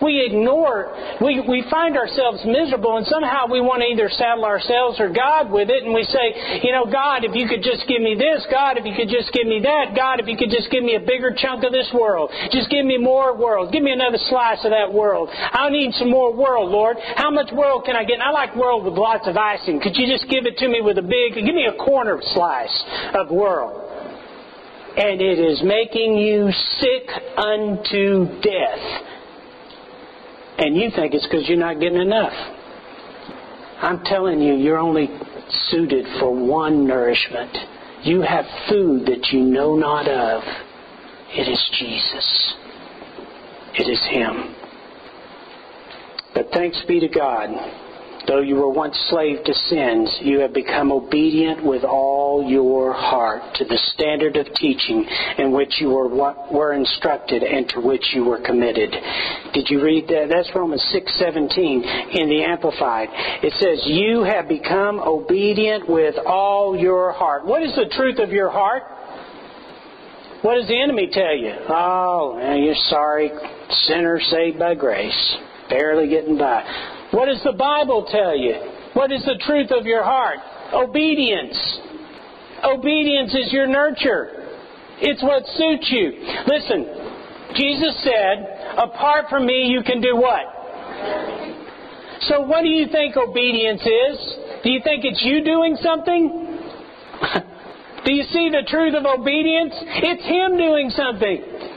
We 0.00 0.24
ignore, 0.24 0.96
we, 1.20 1.44
we 1.44 1.64
find 1.68 1.96
ourselves 1.96 2.40
miserable, 2.44 2.96
and 2.96 3.06
somehow 3.06 3.52
we 3.52 3.60
want 3.60 3.84
to 3.84 3.88
either 3.92 4.08
saddle 4.08 4.48
ourselves 4.48 4.96
or 4.96 5.12
God 5.12 5.52
with 5.52 5.68
it, 5.68 5.84
and 5.84 5.92
we 5.92 6.08
say, 6.08 6.60
you 6.64 6.72
know, 6.72 6.88
God, 6.88 7.24
if 7.24 7.36
you 7.36 7.44
could 7.44 7.60
just 7.60 7.84
give 7.84 8.00
me 8.00 8.16
this, 8.16 8.48
God, 8.48 8.80
if 8.80 8.88
you 8.88 8.96
could 8.96 9.12
just 9.12 9.28
give 9.36 9.44
me 9.44 9.60
that, 9.60 9.92
God, 9.92 10.16
if 10.16 10.26
you 10.26 10.40
could 10.40 10.48
just 10.48 10.72
give 10.72 10.80
me 10.80 10.96
a 10.96 11.04
bigger 11.04 11.36
chunk 11.36 11.68
of 11.68 11.72
this 11.72 11.92
world, 11.92 12.32
just 12.48 12.72
give 12.72 12.88
me 12.88 12.96
more 12.96 13.36
world, 13.36 13.72
give 13.72 13.84
me 13.84 13.92
another 13.92 14.18
slice 14.32 14.64
of 14.64 14.72
that 14.72 14.88
world. 14.88 15.28
I 15.32 15.68
need 15.68 15.92
some 16.00 16.08
more 16.08 16.32
world, 16.32 16.72
Lord. 16.72 16.96
How 17.16 17.30
much 17.30 17.52
world 17.52 17.84
can 17.84 17.94
I 17.94 18.04
get? 18.04 18.24
I 18.24 18.32
like 18.32 18.56
world 18.56 18.88
with 18.88 18.96
lots 18.96 19.28
of 19.28 19.36
icing. 19.36 19.84
Could 19.84 19.96
you 20.00 20.08
just 20.08 20.24
give 20.32 20.48
it 20.48 20.56
to 20.64 20.68
me 20.68 20.80
with 20.80 20.96
a 20.96 21.04
big, 21.04 21.36
give 21.36 21.54
me 21.54 21.68
a 21.68 21.76
corner 21.76 22.18
slice 22.32 22.72
of 23.14 23.30
world? 23.30 23.90
and 24.90 25.20
it 25.20 25.38
is 25.38 25.62
making 25.62 26.16
you 26.18 26.50
sick 26.80 27.06
unto 27.38 28.26
death 28.42 29.09
and 30.60 30.76
you 30.76 30.90
think 30.94 31.14
it's 31.14 31.26
because 31.26 31.48
you're 31.48 31.58
not 31.58 31.80
getting 31.80 32.00
enough. 32.00 32.32
I'm 33.82 34.04
telling 34.04 34.40
you, 34.40 34.54
you're 34.54 34.78
only 34.78 35.08
suited 35.70 36.06
for 36.18 36.34
one 36.34 36.86
nourishment. 36.86 37.56
You 38.02 38.20
have 38.20 38.44
food 38.68 39.06
that 39.06 39.28
you 39.32 39.40
know 39.40 39.74
not 39.74 40.06
of. 40.06 40.42
It 41.32 41.48
is 41.48 41.70
Jesus. 41.78 42.54
It 43.74 43.88
is 43.88 44.00
Him. 44.10 44.54
But 46.34 46.50
thanks 46.52 46.82
be 46.86 47.00
to 47.00 47.08
God 47.08 47.50
Though 48.26 48.40
you 48.40 48.56
were 48.56 48.68
once 48.70 48.96
slave 49.08 49.44
to 49.44 49.54
sins, 49.54 50.18
you 50.20 50.40
have 50.40 50.52
become 50.52 50.92
obedient 50.92 51.64
with 51.64 51.84
all 51.84 52.44
your 52.46 52.92
heart 52.92 53.42
to 53.54 53.64
the 53.64 53.78
standard 53.94 54.36
of 54.36 54.46
teaching 54.54 55.06
in 55.38 55.52
which 55.52 55.80
you 55.80 55.88
were, 55.88 56.08
were 56.08 56.74
instructed 56.74 57.42
and 57.42 57.68
to 57.70 57.80
which 57.80 58.04
you 58.14 58.24
were 58.24 58.40
committed. 58.40 58.94
Did 59.54 59.68
you 59.70 59.82
read 59.82 60.06
that? 60.08 60.28
That's 60.28 60.50
Romans 60.54 60.82
6:17 60.92 61.82
in 62.12 62.28
the 62.28 62.44
Amplified. 62.44 63.08
It 63.42 63.52
says, 63.54 63.86
"You 63.86 64.22
have 64.22 64.48
become 64.48 65.00
obedient 65.00 65.88
with 65.88 66.16
all 66.26 66.76
your 66.76 67.12
heart." 67.12 67.46
What 67.46 67.62
is 67.62 67.74
the 67.74 67.86
truth 67.86 68.18
of 68.18 68.32
your 68.32 68.50
heart? 68.50 68.82
What 70.42 70.54
does 70.54 70.68
the 70.68 70.80
enemy 70.80 71.08
tell 71.12 71.36
you? 71.36 71.52
Oh, 71.68 72.54
you're 72.54 72.74
sorry, 72.74 73.30
sinner 73.70 74.20
saved 74.20 74.58
by 74.58 74.74
grace, 74.74 75.36
barely 75.68 76.08
getting 76.08 76.38
by. 76.38 76.64
What 77.10 77.26
does 77.26 77.42
the 77.44 77.52
Bible 77.52 78.06
tell 78.10 78.36
you? 78.36 78.54
What 78.94 79.10
is 79.12 79.24
the 79.24 79.38
truth 79.46 79.70
of 79.70 79.86
your 79.86 80.04
heart? 80.04 80.38
Obedience. 80.72 81.58
Obedience 82.62 83.34
is 83.34 83.52
your 83.52 83.66
nurture. 83.66 84.40
It's 85.00 85.22
what 85.22 85.42
suits 85.56 85.88
you. 85.90 86.12
Listen, 86.46 87.56
Jesus 87.56 87.96
said, 88.04 88.76
apart 88.78 89.26
from 89.28 89.46
me, 89.46 89.66
you 89.72 89.82
can 89.82 90.00
do 90.00 90.14
what? 90.14 90.44
So, 92.28 92.42
what 92.42 92.62
do 92.62 92.68
you 92.68 92.86
think 92.92 93.16
obedience 93.16 93.80
is? 93.80 94.36
Do 94.62 94.70
you 94.70 94.80
think 94.84 95.04
it's 95.04 95.22
you 95.24 95.42
doing 95.42 95.76
something? 95.80 96.60
do 98.04 98.12
you 98.12 98.24
see 98.24 98.50
the 98.52 98.62
truth 98.68 98.94
of 98.94 99.06
obedience? 99.06 99.72
It's 100.04 100.24
Him 100.28 100.58
doing 100.58 100.90
something. 100.90 101.69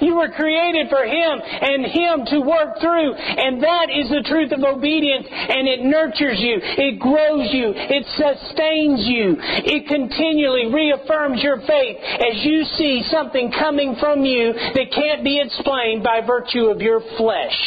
You 0.00 0.16
were 0.16 0.30
created 0.30 0.88
for 0.88 1.04
Him 1.04 1.34
and 1.42 1.86
Him 1.86 2.16
to 2.32 2.38
work 2.40 2.80
through. 2.80 3.14
And 3.14 3.62
that 3.62 3.88
is 3.90 4.08
the 4.10 4.24
truth 4.26 4.52
of 4.52 4.62
obedience. 4.62 5.26
And 5.30 5.68
it 5.68 5.80
nurtures 5.82 6.38
you. 6.38 6.58
It 6.62 6.98
grows 6.98 7.48
you. 7.52 7.72
It 7.74 8.04
sustains 8.14 9.06
you. 9.06 9.36
It 9.38 9.88
continually 9.88 10.72
reaffirms 10.72 11.42
your 11.42 11.58
faith 11.66 11.96
as 11.98 12.44
you 12.44 12.64
see 12.76 13.02
something 13.10 13.52
coming 13.58 13.96
from 14.00 14.24
you 14.24 14.52
that 14.52 14.92
can't 14.94 15.24
be 15.24 15.40
explained 15.40 16.02
by 16.02 16.20
virtue 16.26 16.66
of 16.66 16.80
your 16.80 17.00
flesh. 17.16 17.58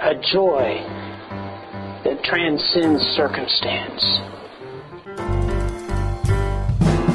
A 0.00 0.14
joy 0.32 0.78
that 2.04 2.22
transcends 2.22 3.02
circumstance. 3.16 4.37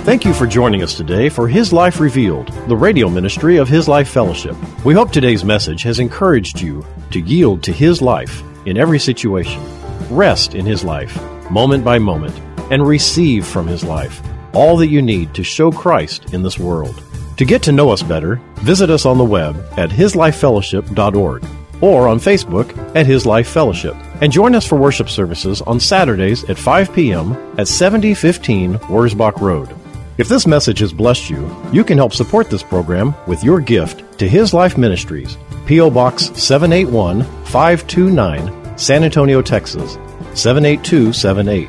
Thank 0.03 0.25
you 0.25 0.33
for 0.33 0.45
joining 0.45 0.83
us 0.83 0.95
today 0.95 1.29
for 1.29 1.47
His 1.47 1.71
Life 1.71 2.01
Revealed, 2.01 2.49
the 2.67 2.75
radio 2.75 3.07
ministry 3.07 3.55
of 3.55 3.69
His 3.69 3.87
Life 3.87 4.09
Fellowship. 4.09 4.53
We 4.83 4.93
hope 4.93 5.13
today's 5.13 5.45
message 5.45 5.81
has 5.83 5.99
encouraged 5.99 6.59
you 6.59 6.85
to 7.11 7.21
yield 7.21 7.63
to 7.63 7.71
His 7.71 8.01
life 8.01 8.43
in 8.65 8.77
every 8.77 8.99
situation, 8.99 9.63
rest 10.09 10.55
in 10.55 10.65
His 10.65 10.83
life, 10.83 11.17
moment 11.49 11.85
by 11.85 11.99
moment, 11.99 12.37
and 12.69 12.85
receive 12.85 13.47
from 13.47 13.65
His 13.65 13.85
life 13.85 14.21
all 14.53 14.75
that 14.75 14.89
you 14.89 15.01
need 15.01 15.33
to 15.35 15.43
show 15.43 15.71
Christ 15.71 16.33
in 16.33 16.43
this 16.43 16.59
world. 16.59 17.01
To 17.37 17.45
get 17.45 17.63
to 17.63 17.71
know 17.71 17.89
us 17.89 18.03
better, 18.03 18.41
visit 18.55 18.89
us 18.89 19.05
on 19.05 19.17
the 19.17 19.23
web 19.23 19.55
at 19.77 19.89
hislifefellowship.org 19.89 21.45
or 21.79 22.09
on 22.09 22.19
Facebook 22.19 22.93
at 22.93 23.05
His 23.07 23.25
Life 23.25 23.47
Fellowship. 23.47 23.95
And 24.19 24.33
join 24.33 24.53
us 24.53 24.67
for 24.67 24.75
worship 24.75 25.07
services 25.07 25.61
on 25.61 25.79
Saturdays 25.79 26.43
at 26.49 26.57
5 26.57 26.93
p.m. 26.93 27.31
at 27.57 27.69
7015 27.69 28.79
Wurzbach 28.89 29.39
Road. 29.39 29.73
If 30.15 30.27
this 30.27 30.45
message 30.45 30.77
has 30.79 30.93
blessed 30.93 31.31
you, 31.31 31.49
you 31.71 31.83
can 31.83 31.97
help 31.97 32.13
support 32.13 32.47
this 32.47 32.61
program 32.61 33.15
with 33.25 33.43
your 33.43 33.59
gift 33.59 34.19
to 34.19 34.29
His 34.29 34.53
Life 34.53 34.77
Ministries, 34.77 35.39
P.O. 35.65 35.89
Box 35.89 36.25
781 36.39 37.23
529, 37.45 38.77
San 38.77 39.03
Antonio, 39.03 39.41
Texas 39.41 39.93
78278. 40.35 41.67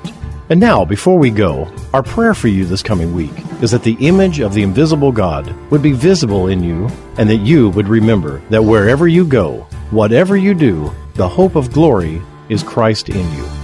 And 0.51 0.61
now, 0.61 0.85
before 0.85 1.19
we 1.19 1.31
go, 1.31 1.73
our 1.95 2.03
prayer 2.03 2.35
for 2.35 2.49
you 2.49 2.67
this 2.67 2.83
coming 2.83 3.15
week 3.15 3.33
is 3.63 3.71
that 3.71 3.83
the 3.83 3.97
image 4.01 4.41
of 4.41 4.53
the 4.53 4.63
invisible 4.63 5.11
God 5.11 5.51
would 5.71 5.81
be 5.81 5.93
visible 5.93 6.49
in 6.49 6.63
you 6.63 6.91
and 7.17 7.31
that 7.31 7.37
you 7.37 7.71
would 7.71 7.89
remember 7.89 8.43
that 8.51 8.63
wherever 8.63 9.09
you 9.09 9.25
go, 9.25 9.67
whatever 9.91 10.37
you 10.37 10.53
do, 10.53 10.93
the 11.15 11.27
hope 11.27 11.57
of 11.57 11.73
glory 11.73 12.21
is 12.51 12.63
Christ 12.63 13.09
in 13.09 13.33
you. 13.33 13.64